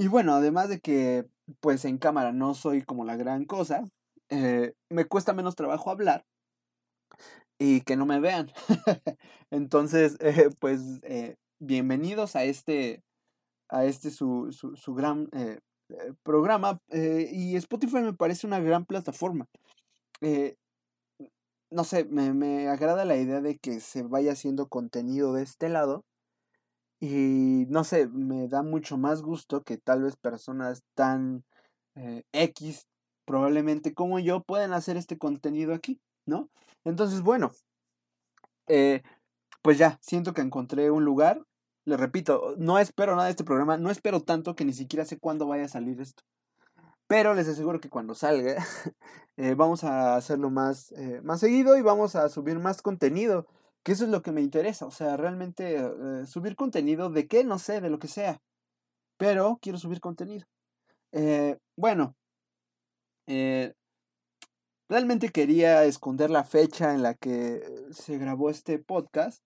Y 0.00 0.08
bueno, 0.08 0.32
además 0.32 0.70
de 0.70 0.80
que, 0.80 1.26
pues 1.60 1.84
en 1.84 1.98
cámara 1.98 2.32
no 2.32 2.54
soy 2.54 2.80
como 2.80 3.04
la 3.04 3.16
gran 3.16 3.44
cosa, 3.44 3.84
eh, 4.30 4.72
me 4.88 5.04
cuesta 5.04 5.34
menos 5.34 5.56
trabajo 5.56 5.90
hablar 5.90 6.24
y 7.58 7.82
que 7.82 7.96
no 7.96 8.06
me 8.06 8.18
vean. 8.18 8.50
Entonces, 9.50 10.16
eh, 10.20 10.48
pues, 10.58 11.00
eh, 11.02 11.36
bienvenidos 11.58 12.34
a 12.34 12.44
este, 12.44 13.02
a 13.68 13.84
este 13.84 14.10
su, 14.10 14.50
su, 14.52 14.94
gran 14.94 15.28
eh, 15.32 15.60
programa. 16.22 16.80
y 16.90 17.56
Spotify 17.56 18.00
me 18.00 18.14
parece 18.14 18.46
una 18.46 18.60
gran 18.60 18.86
plataforma. 18.86 19.48
no 21.70 21.84
sé, 21.84 22.06
me, 22.06 22.32
me, 22.32 22.68
agrada 22.68 23.04
la 23.04 23.16
idea 23.18 23.42
de 23.42 23.58
que 23.58 23.80
se 23.80 24.02
vaya 24.02 24.32
haciendo 24.32 24.66
contenido 24.70 25.34
de 25.34 25.42
este 25.42 25.68
lado. 25.68 26.06
Y 27.00 27.66
no 27.70 27.84
sé, 27.84 28.08
me 28.08 28.46
da 28.48 28.62
mucho 28.62 28.98
más 28.98 29.22
gusto 29.22 29.62
que 29.62 29.78
tal 29.78 30.02
vez 30.02 30.16
personas 30.16 30.82
tan 30.94 31.44
X, 32.32 32.86
probablemente 33.24 33.94
como 33.94 34.18
yo, 34.18 34.42
puedan 34.42 34.72
hacer 34.72 34.96
este 34.96 35.18
contenido 35.18 35.74
aquí. 35.74 36.00
¿no? 36.26 36.48
Entonces, 36.84 37.22
bueno, 37.22 37.52
eh, 38.68 39.02
pues 39.62 39.78
ya, 39.78 39.98
siento 40.00 40.32
que 40.32 40.40
encontré 40.40 40.90
un 40.90 41.04
lugar. 41.04 41.44
Le 41.84 41.96
repito, 41.96 42.54
no 42.58 42.78
espero 42.78 43.12
nada 43.12 43.24
de 43.26 43.32
este 43.32 43.44
programa, 43.44 43.76
no 43.76 43.90
espero 43.90 44.20
tanto 44.22 44.54
que 44.54 44.64
ni 44.64 44.72
siquiera 44.72 45.04
sé 45.04 45.18
cuándo 45.18 45.46
vaya 45.46 45.64
a 45.64 45.68
salir 45.68 46.00
esto. 46.00 46.22
Pero 47.06 47.34
les 47.34 47.48
aseguro 47.48 47.80
que 47.80 47.90
cuando 47.90 48.14
salga, 48.14 48.64
eh, 49.36 49.54
vamos 49.54 49.84
a 49.84 50.16
hacerlo 50.16 50.50
más, 50.50 50.92
eh, 50.92 51.20
más 51.24 51.40
seguido 51.40 51.76
y 51.76 51.82
vamos 51.82 52.14
a 52.16 52.28
subir 52.28 52.58
más 52.58 52.82
contenido. 52.82 53.46
Que 53.82 53.92
eso 53.92 54.04
es 54.04 54.10
lo 54.10 54.22
que 54.22 54.32
me 54.32 54.40
interesa. 54.40 54.86
O 54.86 54.90
sea, 54.90 55.16
realmente 55.16 55.78
subir 56.26 56.56
contenido 56.56 57.10
de 57.10 57.26
qué, 57.26 57.44
no 57.44 57.58
sé, 57.58 57.80
de 57.80 57.90
lo 57.90 57.98
que 57.98 58.08
sea. 58.08 58.40
Pero 59.16 59.58
quiero 59.60 59.78
subir 59.78 60.00
contenido. 60.00 60.46
bueno, 61.76 62.14
Realmente 64.90 65.28
quería 65.28 65.84
esconder 65.84 66.30
la 66.30 66.42
fecha 66.42 66.92
en 66.92 67.04
la 67.04 67.14
que 67.14 67.62
se 67.92 68.18
grabó 68.18 68.50
este 68.50 68.80
podcast, 68.80 69.40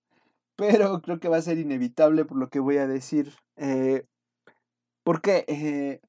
pero 0.56 1.02
creo 1.02 1.20
que 1.20 1.28
va 1.28 1.36
a 1.36 1.42
ser 1.42 1.58
inevitable 1.58 2.24
por 2.24 2.38
lo 2.38 2.48
que 2.48 2.60
voy 2.60 2.78
a 2.78 2.86
decir. 2.86 3.34
Eh, 3.56 4.06
porque 5.02 5.44
eh, 5.46 6.00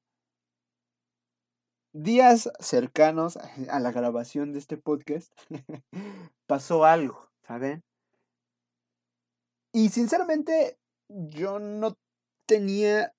días 1.92 2.50
cercanos 2.60 3.36
a 3.68 3.78
la 3.78 3.92
grabación 3.92 4.54
de 4.54 4.58
este 4.58 4.78
podcast 4.78 5.30
pasó 6.46 6.86
algo, 6.86 7.28
¿saben? 7.46 7.84
Y 9.72 9.90
sinceramente 9.90 10.78
yo 11.08 11.58
no 11.58 11.96
tenía 12.46 13.12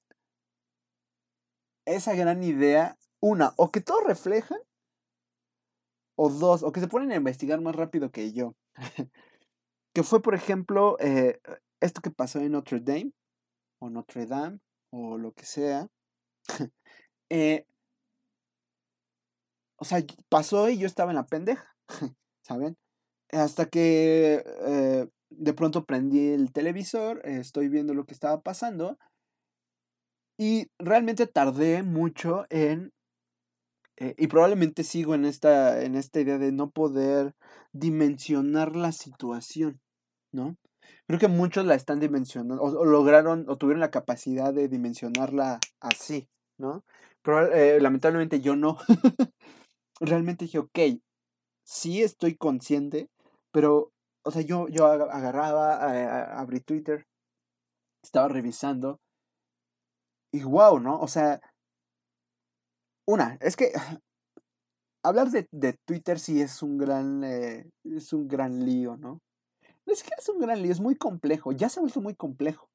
esa 1.86 2.16
gran 2.16 2.44
idea. 2.44 2.98
Una, 3.20 3.54
o 3.58 3.72
que 3.72 3.82
todo 3.82 4.02
reflejan, 4.02 4.60
o 6.16 6.30
dos, 6.30 6.64
o 6.64 6.72
que 6.72 6.80
se 6.80 6.88
ponen 6.88 7.12
a 7.12 7.16
investigar 7.16 7.62
más 7.62 7.76
rápido 7.76 8.12
que 8.12 8.32
yo. 8.34 8.56
que 9.94 10.04
fue, 10.04 10.22
por 10.22 10.36
ejemplo, 10.36 10.98
eh, 11.00 11.40
esto 11.82 12.02
que 12.02 12.12
pasó 12.12 12.40
en 12.40 12.52
Notre 12.52 12.80
Dame, 12.80 13.14
o 13.80 13.90
Notre 13.90 14.26
Dame, 14.28 14.60
o 14.92 15.18
lo 15.18 15.32
que 15.34 15.46
sea. 15.46 15.88
eh, 17.30 17.66
o 19.80 19.86
sea, 19.86 20.04
pasó 20.30 20.70
y 20.70 20.78
yo 20.78 20.88
estaba 20.88 21.12
en 21.12 21.18
la 21.18 21.28
pendeja, 21.28 21.76
¿saben? 22.44 22.78
Hasta 23.32 23.68
que 23.68 24.44
eh, 24.46 25.08
de 25.38 25.54
pronto 25.54 25.86
prendí 25.86 26.30
el 26.30 26.52
televisor, 26.52 27.22
estoy 27.24 27.70
viendo 27.70 27.94
lo 27.94 28.06
que 28.06 28.14
estaba 28.14 28.42
pasando 28.42 28.98
y 30.38 30.68
realmente 30.78 31.26
tardé 31.28 31.84
mucho 31.84 32.46
en, 32.50 32.92
eh, 33.98 34.14
y 34.18 34.28
probablemente 34.28 34.84
sigo 34.84 35.16
en 35.16 35.26
esta, 35.26 35.84
en 35.84 35.96
esta 35.96 36.20
idea 36.20 36.38
de 36.38 36.52
no 36.52 36.70
poder 36.70 37.34
dimensionar 37.74 38.76
la 38.76 38.92
situación, 38.92 39.80
¿no? 40.32 40.58
Creo 41.08 41.20
que 41.20 41.28
muchos 41.28 41.66
la 41.66 41.76
están 41.76 42.00
dimensionando, 42.00 42.62
o, 42.62 42.86
lograron, 42.86 43.46
o 43.50 43.58
tuvieron 43.58 43.80
la 43.80 43.92
capacidad 43.92 44.54
de 44.54 44.68
dimensionarla 44.68 45.60
así, 45.80 46.28
¿no? 46.58 46.84
Pero 47.24 47.52
eh, 47.54 47.80
lamentablemente 47.82 48.40
yo 48.42 48.56
no. 48.56 48.78
realmente 50.00 50.46
dije, 50.46 50.60
ok, 50.60 50.80
sí 51.64 52.04
estoy 52.04 52.36
consciente, 52.36 53.10
pero, 53.52 53.92
o 54.28 54.32
sea, 54.32 54.42
yo, 54.42 54.68
yo 54.68 54.86
agarraba, 54.86 56.40
abrí 56.40 56.60
Twitter, 56.60 57.06
estaba 58.04 58.28
revisando, 58.28 59.00
y 60.34 60.44
wow, 60.44 60.80
¿no? 60.80 61.00
O 61.00 61.08
sea, 61.08 61.40
una, 63.08 63.38
es 63.40 63.56
que 63.56 63.72
hablar 65.04 65.30
de, 65.32 65.48
de 65.52 65.74
Twitter 65.86 66.20
sí 66.20 66.42
es 66.42 66.62
un 66.62 66.78
gran, 66.78 67.24
eh, 67.24 67.70
es 67.86 68.12
un 68.12 68.28
gran 68.28 68.66
lío, 68.66 68.98
¿no? 68.98 69.22
No 69.86 69.94
es 69.94 70.04
que 70.04 70.12
es 70.18 70.28
un 70.28 70.40
gran 70.40 70.62
lío, 70.62 70.74
es 70.74 70.82
muy 70.82 70.98
complejo, 70.98 71.54
ya 71.54 71.70
se 71.70 71.80
ha 71.80 71.84
vuelto 71.84 72.02
muy 72.02 72.16
complejo. 72.16 72.70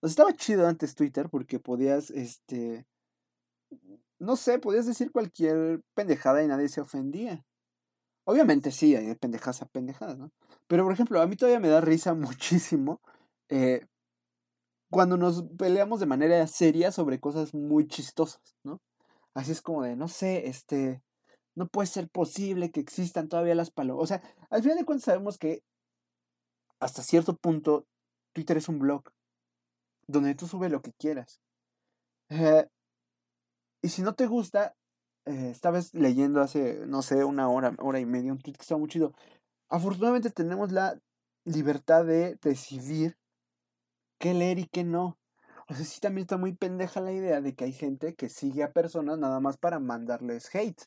O 0.00 0.06
sea, 0.06 0.10
estaba 0.10 0.32
chido 0.34 0.68
antes 0.68 0.94
Twitter 0.94 1.28
porque 1.28 1.58
podías, 1.58 2.10
este, 2.10 2.86
no 4.20 4.36
sé, 4.36 4.60
podías 4.60 4.86
decir 4.86 5.10
cualquier 5.10 5.82
pendejada 5.94 6.44
y 6.44 6.46
nadie 6.46 6.68
se 6.68 6.80
ofendía. 6.80 7.44
Obviamente 8.28 8.72
sí, 8.72 8.96
hay 8.96 9.14
pendejadas 9.14 9.62
a 9.62 9.66
pendejadas, 9.66 10.18
¿no? 10.18 10.32
Pero 10.66 10.82
por 10.82 10.92
ejemplo, 10.92 11.20
a 11.22 11.26
mí 11.28 11.36
todavía 11.36 11.60
me 11.60 11.68
da 11.68 11.80
risa 11.80 12.12
muchísimo 12.14 13.00
eh, 13.48 13.86
cuando 14.90 15.16
nos 15.16 15.44
peleamos 15.56 16.00
de 16.00 16.06
manera 16.06 16.46
seria 16.46 16.90
sobre 16.90 17.20
cosas 17.20 17.54
muy 17.54 17.86
chistosas, 17.86 18.56
¿no? 18.64 18.80
Así 19.34 19.52
es 19.52 19.62
como 19.62 19.82
de, 19.82 19.94
no 19.94 20.08
sé, 20.08 20.48
este, 20.48 21.02
no 21.54 21.68
puede 21.68 21.86
ser 21.86 22.08
posible 22.08 22.70
que 22.72 22.80
existan 22.80 23.28
todavía 23.28 23.54
las 23.54 23.70
palomas. 23.70 24.02
O 24.02 24.06
sea, 24.06 24.22
al 24.50 24.62
final 24.62 24.78
de 24.78 24.84
cuentas 24.84 25.04
sabemos 25.04 25.38
que 25.38 25.62
hasta 26.80 27.02
cierto 27.02 27.36
punto 27.36 27.86
Twitter 28.32 28.56
es 28.56 28.68
un 28.68 28.78
blog 28.78 29.02
donde 30.08 30.34
tú 30.34 30.46
subes 30.48 30.70
lo 30.72 30.82
que 30.82 30.92
quieras. 30.92 31.40
Eh, 32.30 32.66
y 33.82 33.88
si 33.88 34.02
no 34.02 34.14
te 34.14 34.26
gusta, 34.26 34.74
eh, 35.26 35.50
estabas 35.50 35.92
leyendo 35.92 36.40
hace, 36.40 36.86
no 36.86 37.02
sé, 37.02 37.24
una 37.24 37.48
hora, 37.48 37.74
hora 37.80 38.00
y 38.00 38.06
media, 38.06 38.32
un 38.32 38.38
tweet 38.38 38.54
que 38.54 38.62
estaba 38.62 38.78
muy 38.78 38.88
chido. 38.88 39.12
Afortunadamente 39.68 40.30
tenemos 40.30 40.72
la 40.72 41.00
libertad 41.44 42.04
de 42.04 42.38
decidir 42.42 43.16
qué 44.18 44.34
leer 44.34 44.58
y 44.58 44.66
qué 44.66 44.84
no. 44.84 45.18
O 45.68 45.74
sea, 45.74 45.84
sí 45.84 46.00
también 46.00 46.22
está 46.22 46.36
muy 46.36 46.54
pendeja 46.54 47.00
la 47.00 47.12
idea 47.12 47.40
de 47.40 47.54
que 47.54 47.64
hay 47.64 47.72
gente 47.72 48.14
que 48.14 48.28
sigue 48.28 48.62
a 48.62 48.72
personas 48.72 49.18
nada 49.18 49.40
más 49.40 49.56
para 49.56 49.80
mandarles 49.80 50.54
hate. 50.54 50.82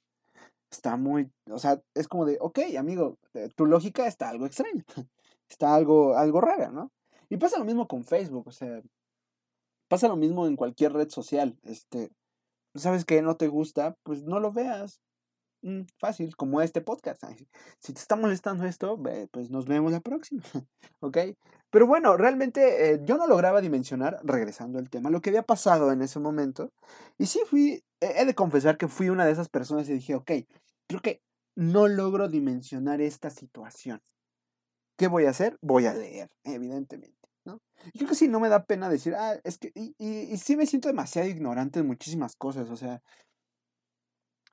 Está 0.72 0.98
muy, 0.98 1.32
o 1.50 1.60
sea, 1.60 1.82
es 1.94 2.08
como 2.08 2.26
de, 2.26 2.38
ok, 2.40 2.60
amigo, 2.78 3.18
eh, 3.34 3.50
tu 3.56 3.66
lógica 3.66 4.08
está 4.08 4.30
algo 4.30 4.46
extraña. 4.46 4.86
Está 5.50 5.74
algo, 5.74 6.16
algo 6.16 6.42
rara, 6.42 6.70
¿no? 6.70 6.92
Y 7.28 7.38
pasa 7.38 7.58
lo 7.58 7.66
mismo 7.66 7.88
con 7.88 8.04
Facebook, 8.04 8.48
o 8.48 8.52
sea, 8.52 8.84
pasa 9.88 10.08
lo 10.08 10.16
mismo 10.16 10.46
en 10.46 10.56
cualquier 10.56 10.94
red 10.94 11.10
social. 11.10 11.58
Este, 11.64 12.12
sabes 12.76 13.06
que 13.06 13.22
no 13.22 13.36
te 13.38 13.48
gusta, 13.48 13.96
pues 14.04 14.24
no 14.24 14.40
lo 14.40 14.52
veas. 14.52 15.02
Mm, 15.62 15.82
fácil, 15.98 16.36
como 16.38 16.62
este 16.62 16.82
podcast. 16.82 17.24
Si 17.80 17.94
te 17.94 18.00
está 18.00 18.16
molestando 18.16 18.66
esto, 18.66 18.98
pues 19.32 19.50
nos 19.50 19.66
vemos 19.66 19.92
la 19.92 20.00
próxima. 20.00 20.42
¿Ok? 21.02 21.18
Pero 21.70 21.86
bueno, 21.86 22.18
realmente 22.18 22.94
eh, 22.94 23.02
yo 23.04 23.18
no 23.18 23.28
lograba 23.28 23.62
dimensionar, 23.62 24.20
regresando 24.24 24.80
al 24.80 24.90
tema, 24.90 25.10
lo 25.10 25.22
que 25.22 25.30
había 25.30 25.44
pasado 25.44 25.92
en 25.92 26.02
ese 26.02 26.20
momento. 26.20 26.72
Y 27.18 27.26
sí 27.28 27.42
fui, 27.46 27.84
he 28.00 28.26
de 28.26 28.36
confesar 28.36 28.78
que 28.78 28.88
fui 28.88 29.10
una 29.10 29.26
de 29.26 29.34
esas 29.34 29.50
personas 29.50 29.90
y 29.90 29.94
dije, 29.94 30.16
ok, 30.16 30.32
creo 30.88 31.02
que 31.02 31.22
no 31.56 31.88
logro 31.88 32.30
dimensionar 32.30 33.02
esta 33.02 33.30
situación. 33.30 34.02
¿Qué 34.98 35.08
voy 35.08 35.26
a 35.26 35.32
hacer? 35.32 35.58
Voy 35.62 35.86
a 35.86 35.94
leer, 35.94 36.30
evidentemente. 36.44 37.19
Y 37.94 38.00
creo 38.00 38.10
que 38.10 38.16
sí, 38.16 38.28
no 38.28 38.40
me 38.40 38.50
da 38.50 38.66
pena 38.66 38.90
decir, 38.90 39.16
ah, 39.16 39.40
es 39.44 39.58
que, 39.58 39.72
y, 39.76 39.96
y, 39.98 40.38
sí 40.38 40.58
me 40.58 40.66
siento 40.66 40.88
demasiado 40.88 41.28
ignorante 41.28 41.80
en 41.80 41.88
muchísimas 41.88 42.36
cosas, 42.36 42.70
o 42.70 42.76
sea, 42.76 43.02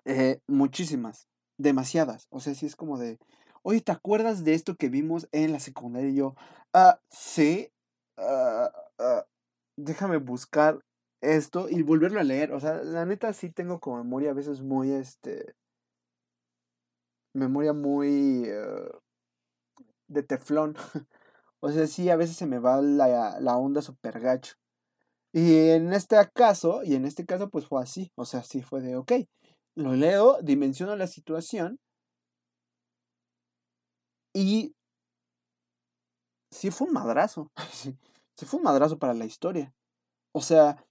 eh, 0.05 0.41
muchísimas, 0.47 1.29
demasiadas, 1.59 2.27
o 2.31 2.41
sea, 2.41 2.55
sí 2.55 2.67
es 2.67 2.77
como 2.77 2.99
de, 2.99 3.19
oye, 3.63 3.81
¿te 3.81 3.93
acuerdas 3.93 4.45
de 4.45 4.55
esto 4.55 4.77
que 4.77 4.89
vimos 4.89 5.29
en 5.33 5.53
la 5.53 5.61
secundaria? 5.61 6.11
Y 6.11 6.15
yo, 6.17 6.35
ah, 6.73 7.01
sí, 7.11 7.73
ah, 8.17 8.71
ah, 8.99 9.27
déjame 9.77 10.19
buscar 10.19 10.81
esto 11.21 11.69
y 11.69 11.83
volverlo 11.83 12.21
a 12.21 12.25
leer, 12.25 12.53
o 12.53 12.61
sea, 12.61 12.83
la 12.85 13.05
neta 13.07 13.33
sí 13.33 13.51
tengo 13.51 13.81
como 13.81 13.99
memoria 13.99 14.31
a 14.31 14.35
veces 14.35 14.63
muy, 14.63 14.93
este, 14.93 15.57
memoria 17.37 17.73
muy 17.73 18.45
eh, 18.47 18.91
de 20.09 20.23
teflón. 20.23 20.77
O 21.61 21.71
sea, 21.71 21.87
sí, 21.87 22.11
a 22.11 22.17
veces 22.17 22.37
se 22.37 22.47
me 22.47 22.59
va 22.59 22.81
la, 22.83 23.41
la 23.41 23.57
onda 23.57 23.83
super 23.83 24.21
gacho. 24.21 24.55
Y 25.33 25.71
en 25.71 25.93
este 25.93 26.17
caso, 26.35 26.83
y 26.85 26.95
en 26.95 27.05
este 27.05 27.27
caso, 27.27 27.51
pues 27.51 27.67
fue 27.67 27.83
así. 27.83 28.13
O 28.17 28.25
sea, 28.25 28.43
sí 28.43 28.63
fue 28.63 28.81
de, 28.81 28.97
ok, 28.97 29.13
lo 29.77 29.95
leo, 29.95 30.39
dimensiono 30.43 30.97
la 30.97 31.07
situación. 31.07 31.79
Y 34.35 34.75
sí 36.51 36.71
fue 36.71 36.87
un 36.89 36.95
madrazo. 36.95 37.51
Sí, 38.39 38.45
fue 38.45 38.59
un 38.59 38.65
madrazo 38.65 38.99
para 38.99 39.15
la 39.15 39.25
historia. 39.25 39.73
O 40.35 40.43
sea, 40.43 40.85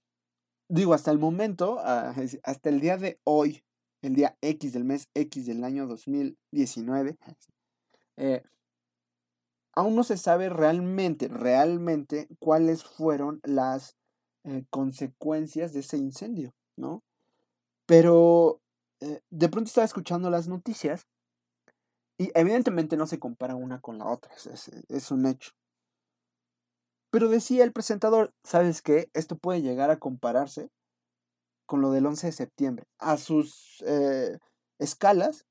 digo, 0.68 0.94
hasta 0.94 1.12
el 1.12 1.20
momento, 1.20 1.78
ah, 1.78 2.12
hasta 2.42 2.68
el 2.70 2.80
día 2.80 2.96
de 2.96 3.20
hoy, 3.22 3.62
el 4.02 4.16
día 4.16 4.36
X 4.40 4.72
del 4.72 4.82
mes 4.82 5.08
X 5.14 5.46
del 5.46 5.62
año 5.62 5.86
2019, 5.86 7.16
eh, 8.16 8.42
aún 9.76 9.94
no 9.94 10.02
se 10.02 10.16
sabe 10.16 10.48
realmente, 10.48 11.28
realmente 11.28 12.28
cuáles 12.40 12.82
fueron 12.82 13.40
las 13.44 13.94
eh, 14.44 14.64
consecuencias 14.70 15.72
de 15.72 15.80
ese 15.80 15.98
incendio, 15.98 16.54
¿no? 16.76 17.04
Pero 17.84 18.62
eh, 19.00 19.20
de 19.30 19.48
pronto 19.48 19.68
estaba 19.68 19.84
escuchando 19.84 20.30
las 20.30 20.48
noticias 20.48 21.06
y 22.18 22.30
evidentemente 22.34 22.96
no 22.96 23.06
se 23.06 23.18
compara 23.18 23.54
una 23.54 23.80
con 23.80 23.98
la 23.98 24.06
otra, 24.06 24.32
es, 24.34 25.10
un 25.10 25.26
hecho. 25.26 25.52
Pero 27.10 27.28
decía 27.28 27.62
el 27.62 27.72
presentador, 27.72 28.32
¿sabes 28.44 28.80
qué? 28.80 29.10
Esto 29.12 29.36
puede 29.36 29.60
llegar 29.60 29.90
a 29.90 29.98
compararse 29.98 30.70
con 31.66 31.82
lo 31.82 31.90
del 31.90 32.06
11 32.06 32.28
de 32.28 32.32
septiembre, 32.32 32.86
a 32.98 33.18
sus 33.18 33.84
eh, 33.86 34.38
escalas 34.78 35.44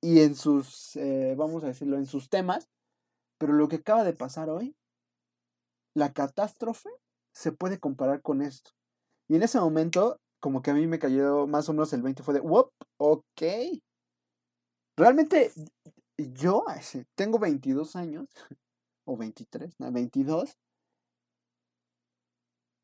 y 0.00 0.20
en 0.20 0.34
sus, 0.34 0.98
vamos 1.36 1.62
a 1.62 1.66
decirlo, 1.66 1.98
en 1.98 2.06
sus 2.06 2.30
temas, 2.30 2.70
pero 3.40 3.54
lo 3.54 3.68
que 3.68 3.76
acaba 3.76 4.04
de 4.04 4.12
pasar 4.12 4.50
hoy, 4.50 4.76
la 5.96 6.12
catástrofe, 6.12 6.90
se 7.34 7.52
puede 7.52 7.80
comparar 7.80 8.20
con 8.20 8.42
esto. 8.42 8.72
Y 9.28 9.36
en 9.36 9.42
ese 9.42 9.58
momento, 9.58 10.20
como 10.40 10.60
que 10.60 10.70
a 10.70 10.74
mí 10.74 10.86
me 10.86 10.98
cayó 10.98 11.46
más 11.46 11.66
o 11.70 11.72
menos 11.72 11.90
el 11.94 12.02
20, 12.02 12.22
fue 12.22 12.34
de, 12.34 12.40
¡wop! 12.40 12.70
Ok. 12.98 13.42
Realmente, 14.94 15.52
yo 16.18 16.64
tengo 17.14 17.38
22 17.38 17.96
años, 17.96 18.28
o 19.06 19.16
23, 19.16 19.74
no, 19.78 19.90
22. 19.90 20.58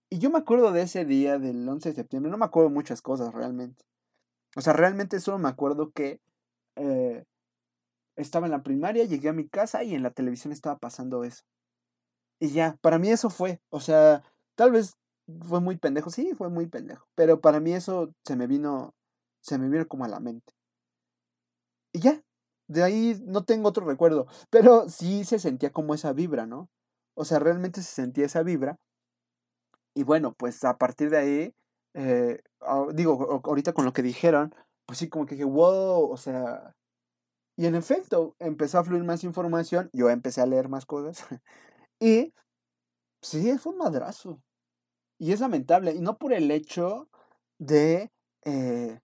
Y 0.09 0.19
yo 0.21 0.31
me 0.31 0.39
acuerdo 0.39 0.73
de 0.73 0.83
ese 0.83 1.05
día 1.05 1.39
del 1.39 1.69
11 1.69 1.91
de 1.91 1.95
septiembre, 1.97 2.31
no 2.31 2.39
me 2.39 2.47
acuerdo 2.47 2.71
muchas 2.71 3.03
cosas 3.03 3.35
realmente. 3.35 3.85
O 4.57 4.63
sea, 4.63 4.73
realmente 4.73 5.21
solo 5.21 5.39
me 5.39 5.51
acuerdo 5.51 5.91
que 5.91 6.23
eh, 6.77 7.27
estaba 8.17 8.47
en 8.47 8.53
la 8.53 8.63
primaria, 8.63 9.05
llegué 9.05 9.29
a 9.29 9.33
mi 9.33 9.49
casa 9.49 9.85
y 9.85 9.95
en 9.95 10.03
la 10.03 10.11
televisión 10.11 10.53
estaba 10.53 10.79
pasando 10.79 11.25
eso. 11.25 11.45
Y 12.41 12.51
ya, 12.51 12.77
para 12.83 12.99
mí 12.99 13.11
eso 13.11 13.31
fue, 13.31 13.61
o 13.71 13.81
sea, 13.81 14.23
tal 14.57 14.73
vez 14.73 14.95
fue 15.49 15.61
muy 15.61 15.77
pendejo, 15.77 16.11
sí, 16.11 16.35
fue 16.35 16.51
muy 16.51 16.67
pendejo, 16.67 17.07
pero 17.15 17.41
para 17.41 17.61
mí 17.61 17.73
eso 17.73 18.13
se 18.25 18.37
me 18.37 18.47
vino, 18.47 18.95
se 19.41 19.59
me 19.59 19.69
vino 19.69 19.87
como 19.89 20.05
a 20.05 20.09
la 20.09 20.21
mente. 20.21 20.53
Y 21.93 22.01
ya, 22.01 22.23
de 22.69 22.83
ahí 22.83 23.21
no 23.27 23.45
tengo 23.45 23.69
otro 23.69 23.87
recuerdo, 23.87 24.27
pero 24.51 24.89
sí 24.89 25.25
se 25.25 25.39
sentía 25.39 25.71
como 25.71 25.95
esa 25.95 26.13
vibra, 26.13 26.47
¿no? 26.47 26.69
O 27.15 27.25
sea, 27.25 27.39
realmente 27.39 27.83
se 27.83 27.93
sentía 27.95 28.27
esa 28.27 28.43
vibra 28.43 28.79
y 29.97 30.03
bueno, 30.03 30.35
pues 30.35 30.63
a 30.65 30.77
partir 30.77 31.09
de 31.09 31.17
ahí, 31.17 31.55
eh, 31.95 32.43
ah, 32.61 32.87
digo, 32.93 33.41
ahorita 33.43 33.73
con 33.73 33.87
lo 33.87 33.95
que 33.95 34.03
dijeron, 34.03 34.55
pues 34.85 34.99
sí, 34.99 35.09
como 35.09 35.25
que 35.25 35.37
dije, 35.37 35.47
wow, 35.47 36.11
o 36.11 36.17
sea, 36.19 36.77
y 37.57 37.67
en 37.67 37.75
efecto, 37.75 38.37
empezó 38.39 38.79
a 38.79 38.85
fluir 38.85 39.05
más 39.05 39.25
información, 39.25 39.91
yo 39.93 40.11
empecé 40.11 40.41
a 40.43 40.47
leer 40.47 40.69
más 40.69 40.87
cosas, 40.87 41.27
y 42.01 42.35
sí, 43.23 43.59
fue 43.59 43.73
un 43.73 43.79
madrazo. 43.79 44.41
Y 45.19 45.33
es 45.33 45.41
lamentable, 45.41 45.95
y 45.95 46.01
no 46.01 46.19
por 46.19 46.33
el 46.33 46.51
hecho 46.51 47.09
de 47.59 48.11
eh, 48.45 49.01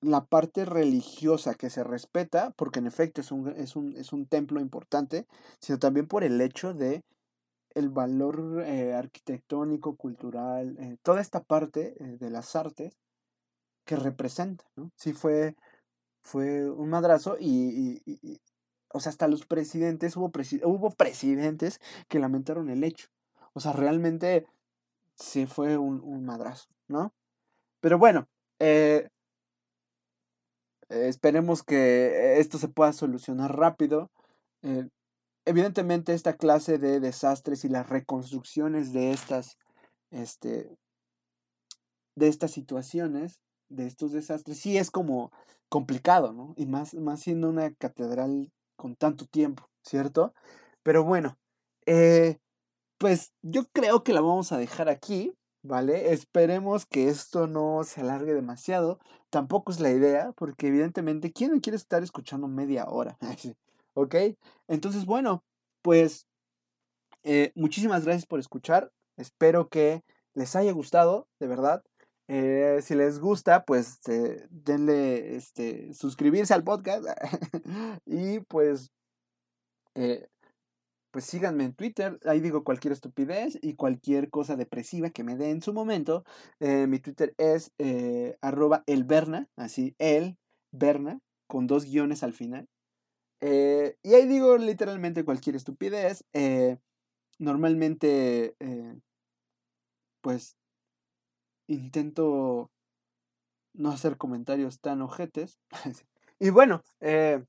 la 0.00 0.24
parte 0.24 0.64
religiosa 0.64 1.54
que 1.54 1.70
se 1.70 1.84
respeta, 1.84 2.52
porque 2.56 2.80
en 2.80 2.86
efecto 2.86 3.20
es 3.20 3.30
un, 3.30 3.48
es 3.48 3.76
un, 3.76 3.96
es 3.96 4.12
un 4.12 4.26
templo 4.26 4.60
importante, 4.60 5.26
sino 5.60 5.78
también 5.78 6.08
por 6.08 6.24
el 6.24 6.40
hecho 6.40 6.74
de 6.74 7.02
el 7.74 7.90
valor 7.90 8.62
eh, 8.66 8.94
arquitectónico, 8.94 9.96
cultural, 9.96 10.76
eh, 10.78 10.96
toda 11.02 11.20
esta 11.20 11.42
parte 11.42 11.94
de 11.98 12.30
las 12.30 12.56
artes 12.56 12.98
que 13.84 13.96
representa, 13.96 14.64
¿no? 14.76 14.90
Sí 14.96 15.12
fue, 15.12 15.56
fue 16.22 16.70
un 16.70 16.88
madrazo 16.88 17.36
y, 17.38 18.02
o 18.88 19.00
sea, 19.00 19.10
hasta 19.10 19.28
los 19.28 19.46
presidentes, 19.46 20.16
hubo, 20.16 20.32
hubo 20.64 20.90
presidentes 20.90 21.80
que 22.08 22.18
lamentaron 22.18 22.70
el 22.70 22.84
hecho. 22.84 23.08
O 23.52 23.60
sea, 23.60 23.72
realmente 23.72 24.46
sí 25.14 25.46
fue 25.46 25.76
un, 25.76 26.00
un 26.00 26.24
madrazo, 26.24 26.68
¿no? 26.88 27.12
Pero 27.80 27.98
bueno, 27.98 28.28
esperemos 30.88 31.62
que 31.62 32.38
esto 32.38 32.58
se 32.58 32.68
pueda 32.68 32.92
solucionar 32.92 33.56
rápido 33.56 34.10
evidentemente 35.44 36.14
esta 36.14 36.36
clase 36.36 36.78
de 36.78 37.00
desastres 37.00 37.64
y 37.64 37.68
las 37.68 37.88
reconstrucciones 37.88 38.92
de 38.92 39.12
estas, 39.12 39.58
este, 40.10 40.76
de 42.14 42.28
estas 42.28 42.52
situaciones, 42.52 43.40
de 43.72 43.86
estos 43.86 44.12
desastres, 44.12 44.58
sí 44.58 44.76
es 44.78 44.90
como 44.90 45.32
complicado, 45.68 46.32
¿no? 46.32 46.54
Y 46.56 46.66
más, 46.66 46.94
más 46.94 47.20
siendo 47.20 47.48
una 47.48 47.72
catedral 47.74 48.52
con 48.76 48.96
tanto 48.96 49.26
tiempo, 49.26 49.68
¿cierto? 49.82 50.34
Pero 50.82 51.04
bueno, 51.04 51.38
eh, 51.86 52.38
pues 52.98 53.32
yo 53.42 53.64
creo 53.72 54.04
que 54.04 54.12
la 54.12 54.20
vamos 54.20 54.52
a 54.52 54.58
dejar 54.58 54.88
aquí, 54.88 55.32
¿vale? 55.62 56.12
Esperemos 56.12 56.86
que 56.86 57.08
esto 57.08 57.46
no 57.46 57.84
se 57.84 58.00
alargue 58.00 58.34
demasiado. 58.34 58.98
Tampoco 59.30 59.72
es 59.72 59.80
la 59.80 59.90
idea, 59.90 60.32
porque 60.36 60.68
evidentemente, 60.68 61.32
¿quién 61.32 61.60
quiere 61.60 61.76
estar 61.76 62.02
escuchando 62.02 62.48
media 62.48 62.86
hora? 62.88 63.16
¿Ok? 63.94 64.14
Entonces, 64.68 65.06
bueno, 65.06 65.42
pues 65.82 66.26
eh, 67.24 67.52
muchísimas 67.54 68.04
gracias 68.04 68.26
por 68.26 68.40
escuchar. 68.40 68.92
Espero 69.16 69.68
que 69.68 70.02
les 70.34 70.56
haya 70.56 70.72
gustado, 70.72 71.28
de 71.40 71.46
verdad. 71.46 71.82
Eh, 72.28 72.80
si 72.82 72.94
les 72.94 73.18
gusta, 73.18 73.64
pues 73.64 74.00
eh, 74.08 74.46
denle 74.50 75.36
este, 75.36 75.92
suscribirse 75.94 76.54
al 76.54 76.64
podcast. 76.64 77.04
y 78.06 78.40
pues, 78.40 78.90
pues 81.10 81.24
síganme 81.24 81.64
en 81.64 81.74
Twitter. 81.74 82.18
Ahí 82.24 82.40
digo 82.40 82.64
cualquier 82.64 82.92
estupidez 82.92 83.58
y 83.60 83.74
cualquier 83.74 84.30
cosa 84.30 84.56
depresiva 84.56 85.10
que 85.10 85.24
me 85.24 85.36
dé 85.36 85.50
en 85.50 85.62
su 85.62 85.72
momento. 85.72 86.24
mi 86.60 86.98
Twitter 86.98 87.34
es 87.38 87.72
arroba 88.40 88.82
elberna, 88.86 89.48
así, 89.56 89.94
el 89.98 90.38
Berna, 90.72 91.20
con 91.46 91.66
dos 91.66 91.84
guiones 91.84 92.22
al 92.22 92.32
final. 92.32 92.68
Eh, 93.44 93.96
y 94.04 94.14
ahí 94.14 94.26
digo 94.26 94.56
literalmente 94.56 95.24
cualquier 95.24 95.56
estupidez. 95.56 96.24
Eh, 96.32 96.78
normalmente, 97.38 98.54
eh, 98.60 98.94
pues, 100.22 100.56
intento 101.66 102.70
no 103.74 103.90
hacer 103.90 104.16
comentarios 104.16 104.80
tan 104.80 105.02
ojetes. 105.02 105.58
y 106.40 106.50
bueno, 106.50 106.82
creo 106.98 107.46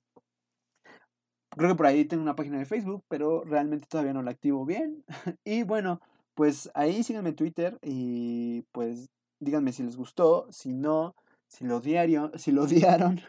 que 1.58 1.76
por 1.76 1.86
ahí 1.86 2.06
tengo 2.06 2.23
una 2.23 2.36
página 2.36 2.60
de 2.60 2.65
Facebook, 2.65 3.04
pero 3.08 3.43
realmente 3.43 3.88
todavía 3.88 4.13
no 4.13 4.21
la 4.21 4.32
activo 4.32 4.65
bien. 4.65 5.04
y 5.43 5.63
bueno, 5.63 6.02
pues 6.34 6.71
ahí 6.73 7.04
síganme 7.04 7.30
en 7.30 7.36
Twitter 7.36 7.78
y 7.82 8.63
pues 8.71 9.10
díganme 9.39 9.71
si 9.73 9.84
les 9.84 9.95
gustó, 9.95 10.47
si 10.52 10.73
no, 10.73 11.15
si 11.47 11.65
lo 11.65 11.80
diario, 11.80 12.32
si 12.36 12.52
lo 12.52 12.63
odiaron, 12.63 13.21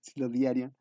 si 0.00 0.20
lo 0.20 0.28
diario. 0.28 0.72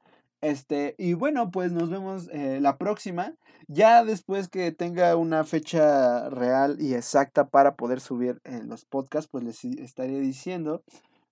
Este, 0.41 0.95
y 0.97 1.13
bueno, 1.13 1.49
pues 1.49 1.71
nos 1.71 1.89
vemos 1.89 2.29
eh, 2.31 2.59
la 2.61 2.77
próxima. 2.77 3.33
Ya 3.67 4.03
después 4.03 4.47
que 4.47 4.71
tenga 4.71 5.15
una 5.15 5.43
fecha 5.43 6.29
real 6.29 6.77
y 6.79 6.93
exacta 6.93 7.47
para 7.47 7.75
poder 7.75 7.99
subir 7.99 8.39
eh, 8.43 8.61
los 8.63 8.85
podcasts, 8.85 9.29
pues 9.31 9.43
les 9.43 9.65
estaré 9.65 10.19
diciendo. 10.19 10.83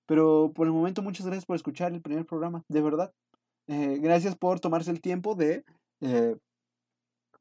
Pero 0.05 0.51
por 0.55 0.67
el 0.67 0.73
momento, 0.73 1.01
muchas 1.01 1.25
gracias 1.25 1.45
por 1.45 1.55
escuchar 1.55 1.93
el 1.93 2.01
primer 2.01 2.25
programa, 2.25 2.63
de 2.67 2.81
verdad. 2.81 3.13
Eh, 3.67 3.99
gracias 4.01 4.35
por 4.35 4.59
tomarse 4.59 4.91
el 4.91 4.99
tiempo 4.99 5.35
de, 5.35 5.63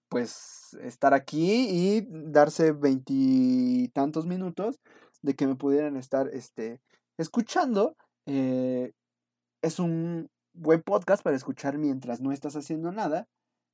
pues, 0.09 0.77
estar 0.83 1.15
aquí 1.15 1.69
y 1.69 2.07
darse 2.09 2.73
veintitantos 2.73 4.27
minutos 4.27 4.79
de 5.23 5.35
que 5.35 5.47
me 5.47 5.57
pudieran 5.57 5.97
estar, 5.97 6.29
este, 6.29 6.81
escuchando. 7.17 7.97
es 8.25 9.79
un 9.79 10.29
buen 10.55 10.83
podcast 10.83 11.23
para 11.23 11.37
escuchar 11.37 11.79
mientras 11.79 12.21
no 12.21 12.33
estás 12.33 12.57
haciendo 12.57 12.93
nada. 12.93 13.29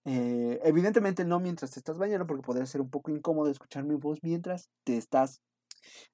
Eh, 0.04 0.60
evidentemente 0.64 1.24
no 1.24 1.40
mientras 1.40 1.72
te 1.72 1.80
estás 1.80 1.98
bañando, 1.98 2.26
porque 2.26 2.42
podría 2.42 2.66
ser 2.66 2.80
un 2.80 2.90
poco 2.90 3.10
incómodo 3.10 3.50
escuchar 3.50 3.84
mi 3.84 3.94
voz 3.94 4.18
mientras 4.22 4.70
te 4.84 4.96
estás 4.96 5.42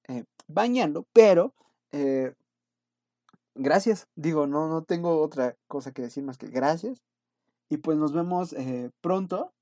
eh, 0.08 0.24
bañando, 0.48 1.06
pero 1.12 1.54
eh, 1.92 2.34
gracias. 3.54 4.08
Digo, 4.16 4.46
no, 4.46 4.68
no 4.68 4.82
tengo 4.82 5.20
otra 5.20 5.56
cosa 5.68 5.92
que 5.92 6.02
decir 6.02 6.24
más 6.24 6.38
que 6.38 6.48
gracias. 6.48 7.02
Y 7.68 7.78
pues 7.78 7.96
nos 7.98 8.12
vemos 8.12 8.54
pronto. 9.00 9.52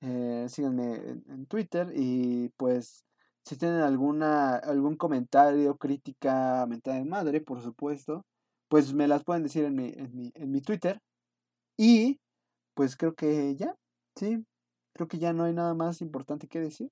síganme 0.00 0.94
en, 0.94 1.46
Twitter 1.46 1.92
y 1.94 2.50
pues 2.56 3.04
si 3.44 3.56
tienen 3.56 3.80
alguna, 3.82 4.56
algún 4.56 4.96
comentario, 4.96 5.76
crítica, 5.76 6.66
mental 6.66 6.98
de 6.98 7.04
madre, 7.04 7.40
por 7.40 7.62
supuesto, 7.62 8.24
pues 8.68 8.92
me 8.92 9.08
las 9.08 9.24
pueden 9.24 9.42
decir 9.42 9.64
en 9.64 9.74
mi, 9.74 9.92
en 9.96 10.14
mi, 10.14 10.32
en 10.34 10.50
mi 10.50 10.60
Twitter. 10.60 11.00
Y 11.76 12.18
pues 12.74 12.96
creo 12.96 13.14
que 13.14 13.54
ya, 13.56 13.74
sí, 14.16 14.44
creo 14.94 15.08
que 15.08 15.18
ya 15.18 15.32
no 15.32 15.44
hay 15.44 15.52
nada 15.52 15.74
más 15.74 16.00
importante 16.00 16.48
que 16.48 16.60
decir. 16.60 16.90